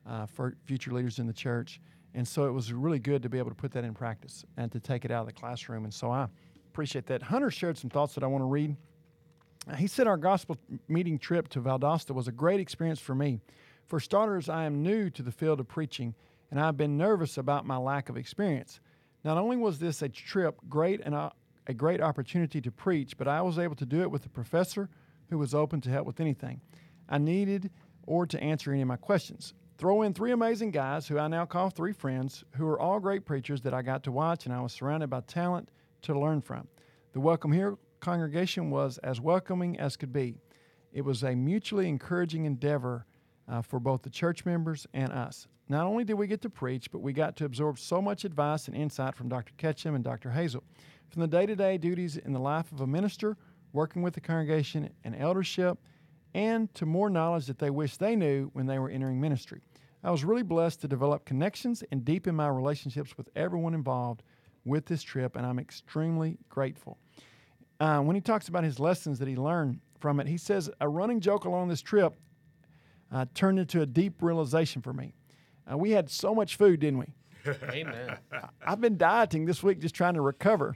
uh, 0.09 0.25
for 0.25 0.55
future 0.63 0.91
leaders 0.91 1.19
in 1.19 1.27
the 1.27 1.33
church. 1.33 1.81
And 2.13 2.25
so 2.25 2.45
it 2.45 2.51
was 2.51 2.71
really 2.71 2.97
good 2.97 3.21
to 3.23 3.29
be 3.29 3.37
able 3.37 3.49
to 3.49 3.55
put 3.55 3.73
that 3.73 3.83
in 3.83 3.93
practice 3.93 4.45
and 4.55 4.71
to 4.71 4.79
take 4.79 5.03
it 5.03 5.11
out 5.11 5.21
of 5.21 5.27
the 5.27 5.33
classroom. 5.33 5.83
And 5.83 5.93
so 5.93 6.09
I 6.09 6.27
appreciate 6.69 7.05
that. 7.07 7.21
Hunter 7.21 7.51
shared 7.51 7.77
some 7.77 7.89
thoughts 7.89 8.15
that 8.15 8.23
I 8.23 8.27
want 8.27 8.41
to 8.41 8.45
read. 8.47 8.77
He 9.77 9.85
said 9.85 10.07
our 10.07 10.15
gospel 10.15 10.57
meeting 10.87 11.19
trip 11.19 11.49
to 11.49 11.61
Valdosta 11.61 12.11
was 12.15 12.29
a 12.29 12.31
great 12.31 12.61
experience 12.61 13.01
for 13.01 13.13
me. 13.13 13.41
For 13.85 13.99
starters, 13.99 14.47
I 14.47 14.63
am 14.63 14.81
new 14.81 15.09
to 15.09 15.21
the 15.21 15.31
field 15.31 15.59
of 15.59 15.67
preaching, 15.67 16.15
and 16.49 16.61
I've 16.61 16.77
been 16.77 16.97
nervous 16.97 17.37
about 17.37 17.65
my 17.65 17.75
lack 17.75 18.07
of 18.07 18.15
experience. 18.15 18.79
Not 19.25 19.37
only 19.37 19.57
was 19.57 19.77
this 19.77 20.01
a 20.01 20.07
trip 20.07 20.57
great 20.69 21.01
and 21.01 21.13
a, 21.13 21.33
a 21.67 21.73
great 21.73 21.99
opportunity 21.99 22.61
to 22.61 22.71
preach, 22.71 23.17
but 23.17 23.27
I 23.27 23.41
was 23.41 23.59
able 23.59 23.75
to 23.75 23.85
do 23.85 24.01
it 24.03 24.09
with 24.09 24.25
a 24.25 24.29
professor 24.29 24.89
who 25.29 25.37
was 25.37 25.53
open 25.53 25.81
to 25.81 25.89
help 25.89 26.07
with 26.07 26.21
anything 26.21 26.61
I 27.09 27.17
needed 27.17 27.71
or 28.05 28.25
to 28.25 28.41
answer 28.41 28.71
any 28.71 28.81
of 28.81 28.87
my 28.87 28.95
questions. 28.95 29.53
Throw 29.77 30.01
in 30.01 30.13
three 30.13 30.31
amazing 30.31 30.71
guys 30.71 31.07
who 31.07 31.19
I 31.19 31.27
now 31.27 31.45
call 31.45 31.69
three 31.69 31.93
friends, 31.93 32.43
who 32.55 32.67
are 32.67 32.79
all 32.79 32.99
great 32.99 33.25
preachers 33.25 33.61
that 33.61 33.73
I 33.73 33.81
got 33.81 34.03
to 34.03 34.11
watch, 34.11 34.45
and 34.45 34.53
I 34.53 34.61
was 34.61 34.73
surrounded 34.73 35.09
by 35.09 35.21
talent 35.21 35.69
to 36.03 36.19
learn 36.19 36.41
from. 36.41 36.67
The 37.13 37.19
Welcome 37.19 37.51
Here 37.51 37.77
congregation 37.99 38.69
was 38.69 38.97
as 38.99 39.21
welcoming 39.21 39.79
as 39.79 39.95
could 39.97 40.13
be. 40.13 40.35
It 40.93 41.01
was 41.01 41.23
a 41.23 41.35
mutually 41.35 41.87
encouraging 41.89 42.45
endeavor 42.45 43.05
uh, 43.47 43.61
for 43.61 43.79
both 43.79 44.01
the 44.01 44.09
church 44.09 44.45
members 44.45 44.87
and 44.93 45.11
us. 45.11 45.47
Not 45.69 45.85
only 45.85 46.03
did 46.03 46.13
we 46.13 46.27
get 46.27 46.41
to 46.41 46.49
preach, 46.49 46.91
but 46.91 46.99
we 46.99 47.13
got 47.13 47.35
to 47.37 47.45
absorb 47.45 47.77
so 47.77 48.01
much 48.01 48.23
advice 48.23 48.67
and 48.67 48.75
insight 48.75 49.15
from 49.15 49.29
Dr. 49.29 49.53
Ketchum 49.57 49.95
and 49.95 50.03
Dr. 50.03 50.31
Hazel. 50.31 50.63
From 51.09 51.21
the 51.21 51.27
day 51.27 51.45
to 51.45 51.55
day 51.55 51.77
duties 51.77 52.17
in 52.17 52.33
the 52.33 52.39
life 52.39 52.71
of 52.71 52.81
a 52.81 52.87
minister, 52.87 53.37
working 53.73 54.01
with 54.01 54.13
the 54.13 54.21
congregation 54.21 54.89
and 55.03 55.15
eldership, 55.15 55.77
and 56.37 56.71
to 56.75 56.85
more 56.85 57.09
knowledge 57.09 57.47
that 57.47 57.57
they 57.57 57.71
wish 57.71 57.97
they 57.97 58.15
knew 58.15 58.51
when 58.53 58.67
they 58.67 58.77
were 58.77 58.91
entering 58.91 59.19
ministry. 59.19 59.59
I 60.03 60.11
was 60.11 60.23
really 60.23 60.43
blessed 60.43 60.79
to 60.81 60.87
develop 60.87 61.25
connections 61.25 61.83
and 61.91 62.05
deepen 62.05 62.35
my 62.35 62.47
relationships 62.47 63.17
with 63.17 63.27
everyone 63.35 63.73
involved 63.73 64.21
with 64.63 64.85
this 64.85 65.01
trip, 65.01 65.35
and 65.35 65.47
I'm 65.47 65.57
extremely 65.57 66.37
grateful. 66.47 66.99
Uh, 67.79 68.01
when 68.01 68.15
he 68.15 68.21
talks 68.21 68.49
about 68.49 68.63
his 68.63 68.79
lessons 68.79 69.17
that 69.17 69.27
he 69.27 69.35
learned 69.35 69.79
from 69.99 70.19
it, 70.19 70.27
he 70.27 70.37
says 70.37 70.69
a 70.79 70.87
running 70.87 71.21
joke 71.21 71.45
along 71.45 71.69
this 71.69 71.81
trip 71.81 72.13
uh, 73.11 73.25
turned 73.33 73.57
into 73.57 73.81
a 73.81 73.87
deep 73.87 74.21
realization 74.21 74.83
for 74.83 74.93
me. 74.93 75.15
Uh, 75.69 75.75
we 75.75 75.89
had 75.89 76.07
so 76.07 76.35
much 76.35 76.55
food, 76.55 76.79
didn't 76.81 76.99
we? 76.99 77.13
Amen. 77.71 78.15
I've 78.63 78.79
been 78.79 78.97
dieting 78.97 79.45
this 79.45 79.63
week, 79.63 79.79
just 79.79 79.95
trying 79.95 80.13
to 80.13 80.21
recover. 80.21 80.75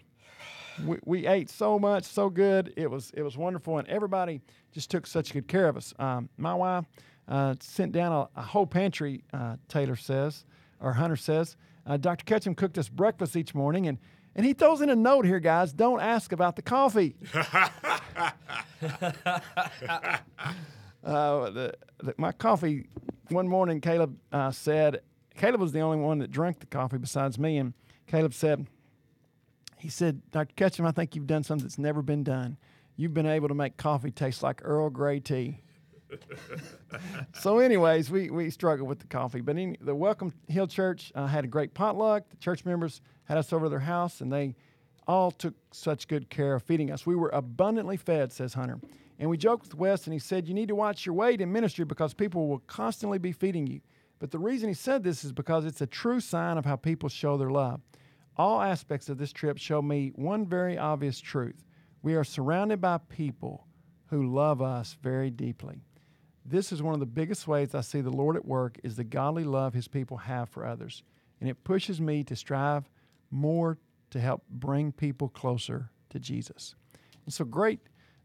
We, 0.86 0.98
we 1.06 1.28
ate 1.28 1.50
so 1.50 1.78
much, 1.78 2.04
so 2.04 2.30
good. 2.30 2.74
It 2.78 2.90
was 2.90 3.12
it 3.16 3.22
was 3.24 3.38
wonderful, 3.38 3.78
and 3.78 3.88
everybody 3.88 4.42
just 4.72 4.90
took 4.90 5.06
such 5.06 5.34
good 5.34 5.48
care 5.48 5.68
of 5.68 5.78
us. 5.78 5.94
Um, 6.00 6.30
my 6.38 6.54
wife 6.54 6.86
uh, 7.28 7.56
sent 7.60 7.92
down 7.92 8.12
a, 8.12 8.40
a 8.40 8.44
whole 8.44 8.66
pantry. 8.66 9.24
Uh, 9.34 9.58
Taylor 9.68 9.96
says, 9.96 10.46
or 10.80 10.94
Hunter 10.94 11.16
says, 11.16 11.58
uh, 11.86 11.98
Dr. 11.98 12.26
Ketchum 12.26 12.56
cooked 12.56 12.78
us 12.78 12.90
breakfast 12.90 13.36
each 13.36 13.54
morning, 13.54 13.88
and 13.88 13.98
and 14.36 14.46
he 14.46 14.54
throws 14.54 14.82
in 14.82 14.90
a 14.90 14.96
note 14.96 15.26
here, 15.26 15.40
guys. 15.40 15.74
Don't 15.74 16.00
ask 16.00 16.32
about 16.32 16.56
the 16.56 16.62
coffee. 16.62 17.16
uh, 17.34 18.32
the, 21.04 21.74
the, 22.02 22.14
my 22.18 22.32
coffee. 22.32 22.88
One 23.30 23.48
morning, 23.48 23.80
Caleb 23.80 24.18
uh, 24.34 24.52
said, 24.52 25.04
Caleb 25.38 25.62
was 25.62 25.72
the 25.72 25.80
only 25.80 25.98
one 25.98 26.20
that 26.20 26.32
drank 26.32 26.60
the 26.60 26.66
coffee 26.66 26.98
besides 26.98 27.40
me, 27.40 27.58
and 27.58 27.74
Caleb 28.06 28.34
said, 28.34 28.68
he 29.82 29.90
said, 29.90 30.22
Dr. 30.30 30.54
Ketchum, 30.56 30.86
I 30.86 30.92
think 30.92 31.16
you've 31.16 31.26
done 31.26 31.44
something 31.44 31.66
that's 31.66 31.80
never 31.80 32.04
been 32.04 32.24
done. 32.24 32.58
You've 32.98 33.16
been 33.16 33.26
able 33.26 33.48
to 33.48 33.56
make 33.56 33.78
coffee 33.78 34.12
taste 34.12 34.44
like 34.44 34.62
Earl 34.64 34.92
Grey 34.92 35.20
tea. 35.20 35.62
so, 37.34 37.58
anyways, 37.58 38.12
we, 38.12 38.30
we 38.30 38.52
struggled 38.52 38.88
with 38.88 39.00
the 39.00 39.08
coffee. 39.08 39.42
But 39.42 39.58
in, 39.58 39.76
the 39.82 39.96
Welcome 39.96 40.34
Hill 40.48 40.68
Church 40.68 41.12
uh, 41.16 41.26
had 41.26 41.46
a 41.46 41.48
great 41.48 41.74
potluck. 41.74 42.30
The 42.30 42.38
church 42.38 42.64
members 42.64 43.02
had 43.24 43.40
us 43.40 43.52
over 43.52 43.66
to 43.66 43.70
their 43.70 43.80
house, 43.80 44.22
and 44.22 44.32
they 44.32 44.56
all 45.08 45.32
took 45.32 45.56
such 45.72 46.08
good 46.08 46.30
care 46.30 46.54
of 46.54 46.62
feeding 46.62 46.92
us. 46.92 47.08
We 47.08 47.16
were 47.16 47.30
abundantly 47.30 47.98
fed, 47.98 48.32
says 48.32 48.54
Hunter. 48.54 48.80
And 49.18 49.32
we 49.32 49.38
joked 49.38 49.64
with 49.64 49.76
Wes, 49.76 50.06
and 50.06 50.14
he 50.14 50.20
said, 50.20 50.48
You 50.48 50.54
need 50.54 50.68
to 50.68 50.76
watch 50.76 51.08
your 51.08 51.16
weight 51.16 51.42
in 51.42 51.52
ministry 51.52 51.86
because 51.86 52.14
people 52.14 52.48
will 52.48 52.60
constantly 52.68 53.18
be 53.18 53.32
feeding 53.32 53.66
you. 53.66 53.82
But 54.20 54.30
the 54.30 54.38
reason 54.38 54.70
he 54.70 54.76
said 54.76 55.04
this 55.04 55.24
is 55.24 55.32
because 55.32 55.66
it's 55.66 55.82
a 55.82 55.88
true 55.88 56.20
sign 56.20 56.60
of 56.60 56.66
how 56.66 56.76
people 56.76 57.10
show 57.10 57.38
their 57.38 57.50
love. 57.50 57.82
All 58.38 58.62
aspects 58.62 59.10
of 59.10 59.18
this 59.18 59.34
trip 59.34 59.58
show 59.58 59.82
me 59.82 60.12
one 60.16 60.46
very 60.46 60.78
obvious 60.78 61.20
truth 61.20 61.64
we 62.04 62.16
are 62.16 62.24
surrounded 62.24 62.82
by 62.82 62.98
people 62.98 63.68
who 64.08 64.28
love 64.28 64.62
us 64.62 64.98
very 65.02 65.30
deeply. 65.30 65.82
This 66.44 66.72
is 66.72 66.82
one 66.82 66.94
of 66.94 67.00
the 67.00 67.06
biggest 67.06 67.48
ways 67.48 67.76
I 67.76 67.82
see 67.82 68.02
the 68.02 68.10
Lord 68.10 68.36
at 68.36 68.46
work 68.46 68.80
is 68.84 68.96
the 68.96 69.04
godly 69.04 69.44
love 69.44 69.74
his 69.74 69.88
people 69.88 70.18
have 70.18 70.50
for 70.50 70.66
others. 70.66 71.04
And 71.40 71.50
it 71.50 71.64
pushes 71.64 72.02
me 72.02 72.24
to 72.24 72.36
strive 72.36 72.90
more 73.30 73.78
to 74.10 74.20
help 74.20 74.44
bring 74.50 74.92
people 74.92 75.30
closer 75.30 75.90
to 76.10 76.20
Jesus. 76.20 76.76
And 77.26 77.34
so 77.34 77.46
great 77.46 77.80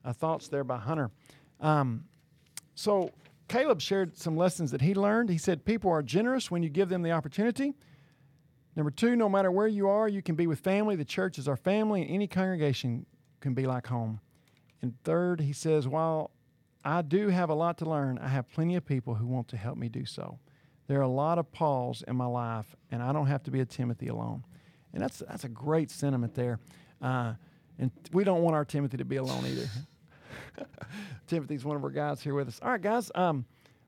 uh, 0.04 0.12
thoughts 0.12 0.48
there 0.48 0.64
by 0.64 0.78
Hunter. 0.78 1.10
Um, 1.60 2.04
so 2.74 3.10
Caleb 3.48 3.80
shared 3.80 4.16
some 4.16 4.36
lessons 4.36 4.70
that 4.70 4.80
he 4.80 4.94
learned. 4.94 5.28
He 5.28 5.38
said 5.38 5.64
people 5.64 5.90
are 5.90 6.02
generous 6.02 6.50
when 6.50 6.62
you 6.62 6.68
give 6.68 6.88
them 6.88 7.02
the 7.02 7.12
opportunity. 7.12 7.74
Number 8.76 8.90
two, 8.90 9.16
no 9.16 9.28
matter 9.28 9.50
where 9.50 9.66
you 9.66 9.88
are, 9.88 10.06
you 10.06 10.20
can 10.20 10.34
be 10.34 10.46
with 10.46 10.60
family. 10.60 10.96
The 10.96 11.04
church 11.04 11.38
is 11.38 11.48
our 11.48 11.56
family, 11.56 12.02
and 12.02 12.10
any 12.10 12.26
congregation 12.26 13.06
can 13.40 13.54
be 13.54 13.66
like 13.66 13.86
home. 13.86 14.20
And 14.82 14.94
third, 15.02 15.40
he 15.40 15.54
says, 15.54 15.88
while 15.88 16.30
I 16.84 17.00
do 17.00 17.28
have 17.28 17.48
a 17.48 17.54
lot 17.54 17.78
to 17.78 17.88
learn, 17.88 18.18
I 18.18 18.28
have 18.28 18.50
plenty 18.50 18.76
of 18.76 18.84
people 18.84 19.14
who 19.14 19.26
want 19.26 19.48
to 19.48 19.56
help 19.56 19.78
me 19.78 19.88
do 19.88 20.04
so. 20.04 20.38
There 20.88 20.98
are 20.98 21.02
a 21.02 21.08
lot 21.08 21.38
of 21.38 21.50
Pauls 21.50 22.04
in 22.06 22.16
my 22.16 22.26
life, 22.26 22.76
and 22.90 23.02
I 23.02 23.12
don't 23.12 23.26
have 23.26 23.42
to 23.44 23.50
be 23.50 23.60
a 23.60 23.64
Timothy 23.64 24.08
alone. 24.08 24.44
And 24.92 25.02
that's, 25.02 25.18
that's 25.18 25.44
a 25.44 25.48
great 25.48 25.90
sentiment 25.90 26.34
there. 26.34 26.60
Uh, 27.00 27.32
and 27.78 27.90
we 28.12 28.24
don't 28.24 28.42
want 28.42 28.54
our 28.54 28.64
Timothy 28.64 28.98
to 28.98 29.04
be 29.04 29.16
alone 29.16 29.44
either. 29.46 29.68
Timothy's 31.26 31.64
one 31.64 31.76
of 31.76 31.84
our 31.84 31.90
guys 31.90 32.20
here 32.20 32.34
with 32.34 32.48
us. 32.48 32.60
All 32.62 32.70
right, 32.70 32.80
guys. 32.80 33.10
Um, 33.14 33.46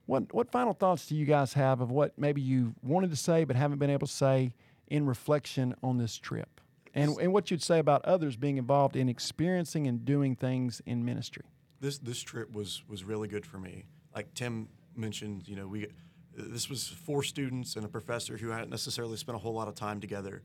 what 0.08 0.32
what 0.32 0.50
final 0.50 0.72
thoughts 0.72 1.06
do 1.06 1.14
you 1.14 1.26
guys 1.26 1.52
have 1.52 1.82
of 1.82 1.90
what 1.90 2.18
maybe 2.18 2.40
you 2.40 2.74
wanted 2.82 3.10
to 3.10 3.16
say 3.16 3.44
but 3.44 3.56
haven't 3.56 3.78
been 3.78 3.90
able 3.90 4.06
to 4.06 4.12
say 4.12 4.54
in 4.90 5.06
reflection 5.06 5.74
on 5.82 5.98
this 5.98 6.16
trip, 6.18 6.60
and 6.94 7.16
and 7.18 7.32
what 7.32 7.50
you'd 7.50 7.62
say 7.62 7.78
about 7.78 8.04
others 8.04 8.36
being 8.36 8.56
involved 8.56 8.96
in 8.96 9.08
experiencing 9.08 9.86
and 9.86 10.04
doing 10.04 10.34
things 10.34 10.82
in 10.86 11.04
ministry? 11.04 11.44
This 11.80 11.98
this 11.98 12.20
trip 12.20 12.52
was 12.52 12.82
was 12.88 13.04
really 13.04 13.28
good 13.28 13.46
for 13.46 13.58
me. 13.58 13.84
Like 14.14 14.34
Tim 14.34 14.68
mentioned, 14.96 15.46
you 15.46 15.56
know, 15.56 15.66
we 15.66 15.88
this 16.34 16.68
was 16.68 16.86
four 16.86 17.22
students 17.22 17.76
and 17.76 17.84
a 17.84 17.88
professor 17.88 18.36
who 18.36 18.50
hadn't 18.50 18.70
necessarily 18.70 19.16
spent 19.16 19.36
a 19.36 19.38
whole 19.38 19.54
lot 19.54 19.68
of 19.68 19.74
time 19.74 20.00
together, 20.00 20.42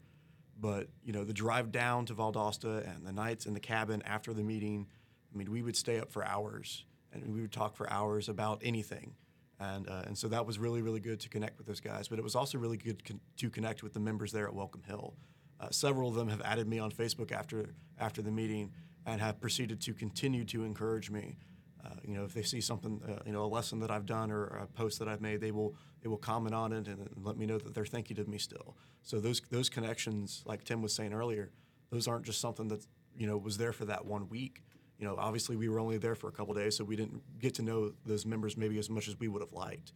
but 0.59 0.87
you 1.03 1.13
know, 1.13 1.23
the 1.23 1.33
drive 1.33 1.71
down 1.71 2.05
to 2.07 2.15
Valdosta 2.15 2.87
and 2.89 3.05
the 3.05 3.11
nights 3.11 3.45
in 3.45 3.53
the 3.53 3.59
cabin 3.59 4.01
after 4.05 4.33
the 4.33 4.43
meeting 4.43 4.87
I 5.33 5.37
mean, 5.37 5.51
we 5.51 5.61
would 5.61 5.75
stay 5.75 5.99
up 5.99 6.11
for 6.11 6.25
hours 6.25 6.85
and 7.11 7.33
we 7.33 7.41
would 7.41 7.51
talk 7.51 7.75
for 7.75 7.89
hours 7.91 8.29
about 8.29 8.61
anything. 8.63 9.15
And, 9.63 9.87
uh, 9.89 10.03
and 10.05 10.17
so 10.17 10.27
that 10.27 10.45
was 10.45 10.59
really, 10.59 10.81
really 10.81 10.99
good 10.99 11.19
to 11.21 11.29
connect 11.29 11.57
with 11.57 11.67
those 11.67 11.79
guys. 11.79 12.07
But 12.07 12.19
it 12.19 12.23
was 12.23 12.35
also 12.35 12.57
really 12.57 12.77
good 12.77 13.03
con- 13.05 13.21
to 13.37 13.49
connect 13.49 13.83
with 13.83 13.93
the 13.93 13.99
members 13.99 14.31
there 14.31 14.47
at 14.47 14.53
Welcome 14.53 14.83
Hill. 14.85 15.13
Uh, 15.59 15.69
several 15.71 16.09
of 16.09 16.15
them 16.15 16.27
have 16.27 16.41
added 16.41 16.67
me 16.67 16.79
on 16.79 16.91
Facebook 16.91 17.31
after, 17.31 17.73
after 17.99 18.21
the 18.21 18.31
meeting 18.31 18.71
and 19.05 19.21
have 19.21 19.39
proceeded 19.39 19.79
to 19.81 19.93
continue 19.93 20.43
to 20.45 20.63
encourage 20.63 21.09
me. 21.09 21.37
Uh, 21.85 21.89
you 22.03 22.15
know, 22.15 22.23
if 22.23 22.33
they 22.33 22.43
see 22.43 22.61
something, 22.61 23.01
uh, 23.07 23.21
you 23.25 23.31
know, 23.31 23.43
a 23.43 23.47
lesson 23.47 23.79
that 23.79 23.91
I've 23.91 24.05
done 24.05 24.31
or 24.31 24.45
a 24.45 24.67
post 24.67 24.99
that 24.99 25.07
I've 25.07 25.21
made, 25.21 25.41
they 25.41 25.51
will 25.51 25.75
they 26.01 26.09
will 26.09 26.17
comment 26.17 26.55
on 26.55 26.71
it 26.71 26.87
and, 26.87 26.99
and 26.99 27.09
let 27.23 27.37
me 27.37 27.45
know 27.45 27.57
that 27.57 27.73
they're 27.73 27.85
thinking 27.85 28.19
of 28.19 28.27
me 28.27 28.37
still. 28.37 28.77
So 29.01 29.19
those 29.19 29.41
those 29.51 29.69
connections, 29.69 30.43
like 30.45 30.63
Tim 30.63 30.81
was 30.81 30.93
saying 30.93 31.13
earlier, 31.13 31.51
those 31.89 32.07
aren't 32.07 32.25
just 32.25 32.39
something 32.39 32.69
that 32.69 32.85
you 33.17 33.27
know 33.27 33.37
was 33.37 33.57
there 33.57 33.73
for 33.73 33.83
that 33.85 34.05
one 34.05 34.29
week 34.29 34.63
you 35.03 35.09
know, 35.09 35.17
obviously 35.17 35.57
we 35.57 35.67
were 35.67 35.81
only 35.81 35.97
there 35.97 36.15
for 36.15 36.29
a 36.29 36.31
couple 36.31 36.53
days, 36.53 36.77
so 36.77 36.85
we 36.85 36.95
didn't 36.95 37.21
get 37.37 37.53
to 37.55 37.61
know 37.61 37.91
those 38.05 38.25
members 38.25 38.55
maybe 38.55 38.79
as 38.79 38.89
much 38.89 39.09
as 39.09 39.19
we 39.19 39.27
would 39.27 39.41
have 39.41 39.51
liked. 39.51 39.91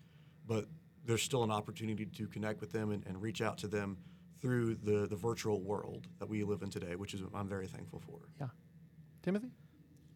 But 0.45 0.65
there's 1.05 1.23
still 1.23 1.45
an 1.45 1.51
opportunity 1.51 2.05
to 2.05 2.27
connect 2.27 2.59
with 2.59 2.73
them 2.73 2.91
and, 2.91 3.07
and 3.07 3.21
reach 3.21 3.41
out 3.41 3.57
to 3.59 3.69
them 3.69 3.95
through 4.41 4.75
the, 4.75 5.07
the 5.07 5.15
virtual 5.15 5.61
world 5.61 6.07
that 6.19 6.27
we 6.27 6.43
live 6.43 6.61
in 6.61 6.69
today, 6.69 6.97
which 6.97 7.13
is 7.13 7.21
I'm 7.33 7.47
very 7.47 7.67
thankful 7.67 8.01
for. 8.05 8.19
Yeah. 8.37 8.47
Timothy? 9.23 9.47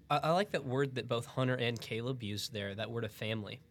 I, 0.09 0.17
I 0.17 0.31
like 0.31 0.51
that 0.51 0.65
word 0.65 0.95
that 0.95 1.07
both 1.07 1.25
Hunter 1.25 1.55
and 1.55 1.79
Caleb 1.79 2.21
used 2.21 2.51
there, 2.51 2.75
that 2.75 2.91
word 2.91 3.05
of 3.05 3.13
family. 3.13 3.61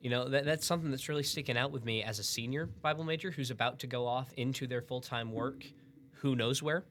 You 0.00 0.08
know, 0.08 0.26
that, 0.26 0.46
that's 0.46 0.64
something 0.64 0.90
that's 0.90 1.10
really 1.10 1.22
sticking 1.22 1.58
out 1.58 1.70
with 1.70 1.84
me 1.84 2.02
as 2.02 2.18
a 2.18 2.24
senior 2.24 2.64
Bible 2.64 3.04
major 3.04 3.30
who's 3.30 3.50
about 3.50 3.80
to 3.80 3.86
go 3.86 4.06
off 4.06 4.32
into 4.38 4.66
their 4.66 4.80
full 4.80 5.02
time 5.02 5.32
work, 5.32 5.66
who 6.12 6.34
knows 6.34 6.62
where. 6.62 6.86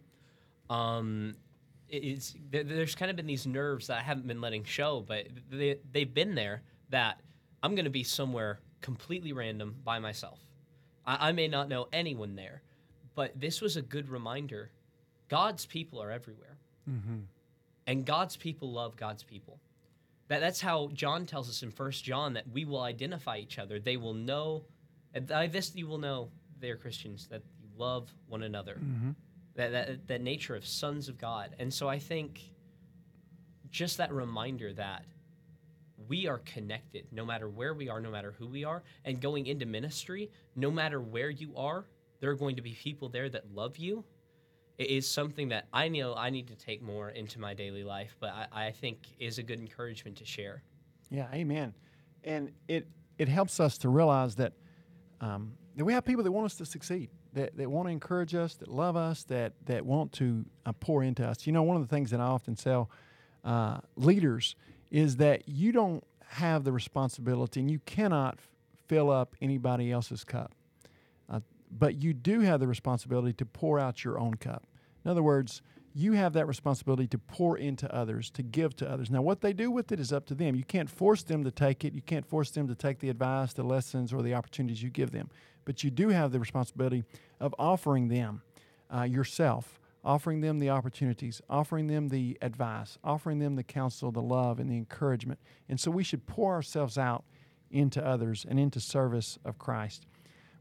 Um, 0.69 1.35
it's 1.89 2.33
there's 2.51 2.95
kind 2.95 3.09
of 3.11 3.17
been 3.17 3.27
these 3.27 3.45
nerves 3.45 3.87
that 3.87 3.99
I 3.99 4.01
haven't 4.01 4.27
been 4.27 4.41
letting 4.41 4.63
show, 4.63 5.03
but 5.07 5.27
they 5.51 5.77
they've 5.91 6.11
been 6.11 6.35
there. 6.35 6.63
That 6.89 7.19
I'm 7.63 7.75
going 7.75 7.85
to 7.85 7.91
be 7.91 8.03
somewhere 8.03 8.59
completely 8.81 9.33
random 9.33 9.75
by 9.83 9.99
myself. 9.99 10.39
I, 11.05 11.29
I 11.29 11.31
may 11.31 11.47
not 11.47 11.69
know 11.69 11.87
anyone 11.91 12.35
there, 12.35 12.61
but 13.15 13.39
this 13.39 13.61
was 13.61 13.77
a 13.77 13.81
good 13.81 14.09
reminder. 14.09 14.71
God's 15.27 15.65
people 15.65 16.01
are 16.01 16.11
everywhere, 16.11 16.57
mm-hmm. 16.89 17.19
and 17.87 18.05
God's 18.05 18.37
people 18.37 18.71
love 18.71 18.95
God's 18.95 19.23
people. 19.23 19.59
That 20.27 20.39
that's 20.39 20.61
how 20.61 20.89
John 20.93 21.25
tells 21.25 21.49
us 21.49 21.61
in 21.63 21.71
First 21.71 22.03
John 22.03 22.33
that 22.33 22.49
we 22.51 22.65
will 22.65 22.81
identify 22.81 23.37
each 23.37 23.59
other. 23.59 23.79
They 23.79 23.97
will 23.97 24.13
know, 24.13 24.63
and 25.13 25.27
by 25.27 25.47
this 25.47 25.75
you 25.75 25.87
will 25.87 25.99
know 25.99 26.29
they're 26.59 26.77
Christians 26.77 27.27
that 27.27 27.43
you 27.59 27.67
love 27.77 28.11
one 28.27 28.43
another. 28.43 28.75
Mm-hmm 28.75 29.11
that, 29.55 29.71
that, 29.71 30.07
that 30.07 30.21
nature 30.21 30.55
of 30.55 30.65
sons 30.65 31.09
of 31.09 31.17
God. 31.17 31.55
And 31.59 31.73
so 31.73 31.87
I 31.87 31.99
think 31.99 32.41
just 33.69 33.97
that 33.97 34.11
reminder 34.11 34.73
that 34.73 35.03
we 36.07 36.27
are 36.27 36.39
connected 36.39 37.05
no 37.11 37.25
matter 37.25 37.49
where 37.49 37.73
we 37.73 37.89
are, 37.89 37.99
no 37.99 38.11
matter 38.11 38.33
who 38.37 38.47
we 38.47 38.63
are. 38.63 38.83
And 39.05 39.21
going 39.21 39.47
into 39.47 39.65
ministry, 39.65 40.29
no 40.55 40.69
matter 40.69 40.99
where 40.99 41.29
you 41.29 41.55
are, 41.55 41.85
there 42.19 42.29
are 42.29 42.35
going 42.35 42.55
to 42.57 42.61
be 42.61 42.73
people 42.73 43.09
there 43.09 43.29
that 43.29 43.53
love 43.53 43.77
you. 43.77 44.03
It 44.77 44.89
is 44.89 45.09
something 45.09 45.49
that 45.49 45.67
I 45.71 45.87
know 45.87 46.15
I 46.15 46.29
need 46.29 46.47
to 46.47 46.55
take 46.55 46.81
more 46.81 47.09
into 47.09 47.39
my 47.39 47.53
daily 47.53 47.83
life, 47.83 48.17
but 48.19 48.31
I, 48.31 48.67
I 48.67 48.71
think 48.71 48.97
is 49.19 49.37
a 49.37 49.43
good 49.43 49.59
encouragement 49.59 50.17
to 50.17 50.25
share. 50.25 50.63
Yeah, 51.09 51.27
amen. 51.33 51.73
And 52.23 52.51
it 52.67 52.87
it 53.17 53.29
helps 53.29 53.59
us 53.61 53.77
to 53.79 53.89
realize 53.89 54.35
that 54.35 54.53
um, 55.21 55.53
that 55.77 55.85
we 55.85 55.93
have 55.93 56.03
people 56.03 56.23
that 56.23 56.31
want 56.31 56.45
us 56.45 56.55
to 56.55 56.65
succeed, 56.65 57.09
that, 57.35 57.55
that 57.57 57.69
want 57.69 57.87
to 57.87 57.91
encourage 57.91 58.33
us, 58.33 58.55
that 58.55 58.67
love 58.67 58.95
us, 58.95 59.23
that 59.25 59.53
that 59.65 59.85
want 59.85 60.11
to 60.13 60.45
uh, 60.65 60.73
pour 60.73 61.03
into 61.03 61.25
us. 61.25 61.45
You 61.45 61.53
know, 61.53 61.63
one 61.63 61.77
of 61.77 61.83
the 61.87 61.87
things 61.87 62.11
that 62.11 62.19
I 62.19 62.25
often 62.25 62.55
tell 62.55 62.89
uh, 63.43 63.77
leaders 63.95 64.55
is 64.89 65.17
that 65.17 65.47
you 65.47 65.71
don't 65.71 66.03
have 66.29 66.63
the 66.63 66.71
responsibility, 66.71 67.59
and 67.59 67.69
you 67.69 67.79
cannot 67.85 68.35
f- 68.39 68.49
fill 68.87 69.11
up 69.11 69.35
anybody 69.41 69.91
else's 69.91 70.23
cup, 70.23 70.53
uh, 71.29 71.41
but 71.69 72.01
you 72.01 72.13
do 72.13 72.41
have 72.41 72.59
the 72.59 72.67
responsibility 72.67 73.33
to 73.33 73.45
pour 73.45 73.79
out 73.79 74.03
your 74.03 74.17
own 74.17 74.33
cup. 74.33 74.63
In 75.03 75.11
other 75.11 75.23
words, 75.23 75.61
you 75.97 76.11
have 76.11 76.33
that 76.33 76.45
responsibility 76.45 77.07
to 77.07 77.17
pour 77.17 77.57
into 77.57 77.93
others, 77.95 78.29
to 78.31 78.43
give 78.43 78.75
to 78.75 78.89
others. 78.89 79.09
Now, 79.09 79.21
what 79.21 79.39
they 79.39 79.53
do 79.53 79.71
with 79.71 79.93
it 79.93 79.99
is 79.99 80.11
up 80.11 80.25
to 80.25 80.35
them. 80.35 80.53
You 80.55 80.65
can't 80.65 80.89
force 80.89 81.23
them 81.23 81.45
to 81.45 81.51
take 81.51 81.85
it. 81.85 81.93
You 81.93 82.01
can't 82.01 82.25
force 82.25 82.51
them 82.51 82.67
to 82.67 82.75
take 82.75 82.99
the 82.99 83.09
advice, 83.09 83.53
the 83.53 83.63
lessons, 83.63 84.11
or 84.11 84.21
the 84.21 84.33
opportunities 84.33 84.83
you 84.83 84.89
give 84.89 85.11
them. 85.11 85.29
But 85.65 85.83
you 85.83 85.89
do 85.89 86.09
have 86.09 86.31
the 86.31 86.39
responsibility 86.39 87.03
of 87.39 87.53
offering 87.59 88.07
them 88.07 88.41
uh, 88.95 89.03
yourself, 89.03 89.79
offering 90.03 90.41
them 90.41 90.59
the 90.59 90.69
opportunities, 90.69 91.41
offering 91.49 91.87
them 91.87 92.09
the 92.09 92.37
advice, 92.41 92.97
offering 93.03 93.39
them 93.39 93.55
the 93.55 93.63
counsel, 93.63 94.11
the 94.11 94.21
love, 94.21 94.59
and 94.59 94.69
the 94.69 94.77
encouragement. 94.77 95.39
And 95.67 95.79
so 95.79 95.91
we 95.91 96.03
should 96.03 96.27
pour 96.27 96.53
ourselves 96.53 96.97
out 96.97 97.25
into 97.71 98.05
others 98.05 98.45
and 98.47 98.59
into 98.59 98.79
service 98.79 99.39
of 99.43 99.57
Christ. 99.57 100.05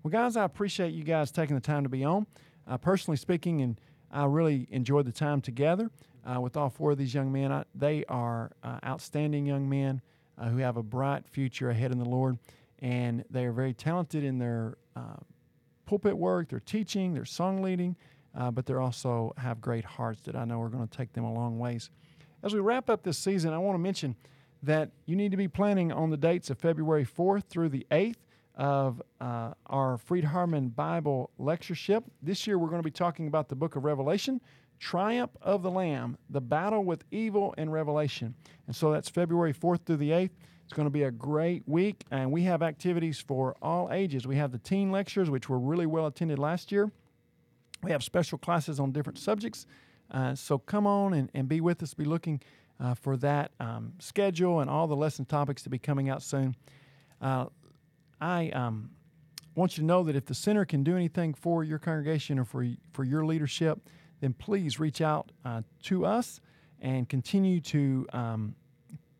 Well, 0.02 0.10
guys, 0.10 0.36
I 0.36 0.44
appreciate 0.44 0.92
you 0.92 1.04
guys 1.04 1.30
taking 1.30 1.54
the 1.54 1.62
time 1.62 1.82
to 1.82 1.88
be 1.88 2.04
on. 2.04 2.26
Uh, 2.66 2.78
personally 2.78 3.16
speaking, 3.16 3.60
and 3.60 3.78
I 4.10 4.24
really 4.24 4.66
enjoyed 4.70 5.06
the 5.06 5.12
time 5.12 5.40
together 5.40 5.90
uh, 6.24 6.40
with 6.40 6.56
all 6.56 6.70
four 6.70 6.92
of 6.92 6.98
these 6.98 7.14
young 7.14 7.30
men. 7.30 7.52
I, 7.52 7.64
they 7.74 8.04
are 8.06 8.52
uh, 8.62 8.78
outstanding 8.84 9.44
young 9.44 9.68
men 9.68 10.00
uh, 10.38 10.48
who 10.48 10.58
have 10.58 10.76
a 10.76 10.82
bright 10.82 11.28
future 11.28 11.70
ahead 11.70 11.92
in 11.92 11.98
the 11.98 12.08
Lord, 12.08 12.38
and 12.80 13.24
they 13.30 13.44
are 13.44 13.52
very 13.52 13.74
talented 13.74 14.24
in 14.24 14.38
their 14.38 14.76
pulpit 15.86 16.16
work, 16.16 16.48
their 16.48 16.60
teaching, 16.60 17.14
their 17.14 17.24
song 17.24 17.62
leading, 17.62 17.96
uh, 18.36 18.50
but 18.50 18.66
they 18.66 18.74
also 18.74 19.32
have 19.36 19.60
great 19.60 19.84
hearts 19.84 20.22
that 20.22 20.34
I 20.34 20.44
know 20.44 20.60
are 20.60 20.68
going 20.68 20.86
to 20.86 20.96
take 20.96 21.12
them 21.12 21.24
a 21.24 21.32
long 21.32 21.58
ways. 21.58 21.90
As 22.42 22.52
we 22.52 22.60
wrap 22.60 22.90
up 22.90 23.02
this 23.02 23.18
season, 23.18 23.52
I 23.52 23.58
want 23.58 23.74
to 23.74 23.80
mention 23.80 24.16
that 24.62 24.90
you 25.06 25.16
need 25.16 25.30
to 25.30 25.36
be 25.36 25.48
planning 25.48 25.92
on 25.92 26.10
the 26.10 26.16
dates 26.16 26.50
of 26.50 26.58
February 26.58 27.04
4th 27.04 27.44
through 27.44 27.68
the 27.68 27.86
8th 27.90 28.16
of 28.56 29.02
uh, 29.20 29.52
our 29.66 29.98
Freed-Hardeman 29.98 30.74
Bible 30.74 31.30
lectureship. 31.38 32.04
This 32.22 32.46
year 32.46 32.58
we're 32.58 32.68
going 32.68 32.80
to 32.80 32.84
be 32.84 32.90
talking 32.90 33.26
about 33.26 33.48
the 33.48 33.56
book 33.56 33.76
of 33.76 33.84
Revelation, 33.84 34.40
Triumph 34.78 35.32
of 35.42 35.62
the 35.62 35.70
Lamb, 35.70 36.16
the 36.30 36.40
battle 36.40 36.84
with 36.84 37.04
evil 37.10 37.54
in 37.58 37.70
Revelation. 37.70 38.34
And 38.66 38.74
so 38.74 38.92
that's 38.92 39.08
February 39.08 39.52
4th 39.52 39.84
through 39.84 39.98
the 39.98 40.10
8th. 40.10 40.30
It's 40.64 40.72
going 40.72 40.86
to 40.86 40.90
be 40.90 41.02
a 41.02 41.10
great 41.10 41.62
week, 41.66 42.04
and 42.10 42.32
we 42.32 42.42
have 42.42 42.62
activities 42.62 43.20
for 43.20 43.54
all 43.60 43.90
ages. 43.92 44.26
We 44.26 44.36
have 44.36 44.50
the 44.50 44.58
teen 44.58 44.90
lectures, 44.90 45.28
which 45.28 45.48
were 45.48 45.58
really 45.58 45.86
well 45.86 46.06
attended 46.06 46.38
last 46.38 46.72
year. 46.72 46.90
We 47.82 47.90
have 47.90 48.02
special 48.02 48.38
classes 48.38 48.80
on 48.80 48.92
different 48.92 49.18
subjects. 49.18 49.66
Uh, 50.10 50.34
so 50.34 50.58
come 50.58 50.86
on 50.86 51.12
and, 51.12 51.30
and 51.34 51.48
be 51.48 51.60
with 51.60 51.82
us. 51.82 51.92
Be 51.92 52.04
looking 52.06 52.40
uh, 52.80 52.94
for 52.94 53.16
that 53.18 53.52
um, 53.60 53.92
schedule 53.98 54.60
and 54.60 54.70
all 54.70 54.86
the 54.86 54.96
lesson 54.96 55.26
topics 55.26 55.62
to 55.62 55.70
be 55.70 55.78
coming 55.78 56.08
out 56.08 56.22
soon. 56.22 56.56
Uh, 57.20 57.46
I 58.20 58.48
um, 58.50 58.90
want 59.54 59.76
you 59.76 59.82
to 59.82 59.86
know 59.86 60.02
that 60.04 60.16
if 60.16 60.24
the 60.24 60.34
center 60.34 60.64
can 60.64 60.82
do 60.82 60.96
anything 60.96 61.34
for 61.34 61.62
your 61.62 61.78
congregation 61.78 62.38
or 62.38 62.44
for, 62.44 62.66
for 62.92 63.04
your 63.04 63.24
leadership, 63.26 63.80
then 64.20 64.32
please 64.32 64.80
reach 64.80 65.00
out 65.00 65.30
uh, 65.44 65.62
to 65.82 66.06
us 66.06 66.40
and 66.80 67.08
continue 67.08 67.60
to, 67.60 68.06
um, 68.12 68.54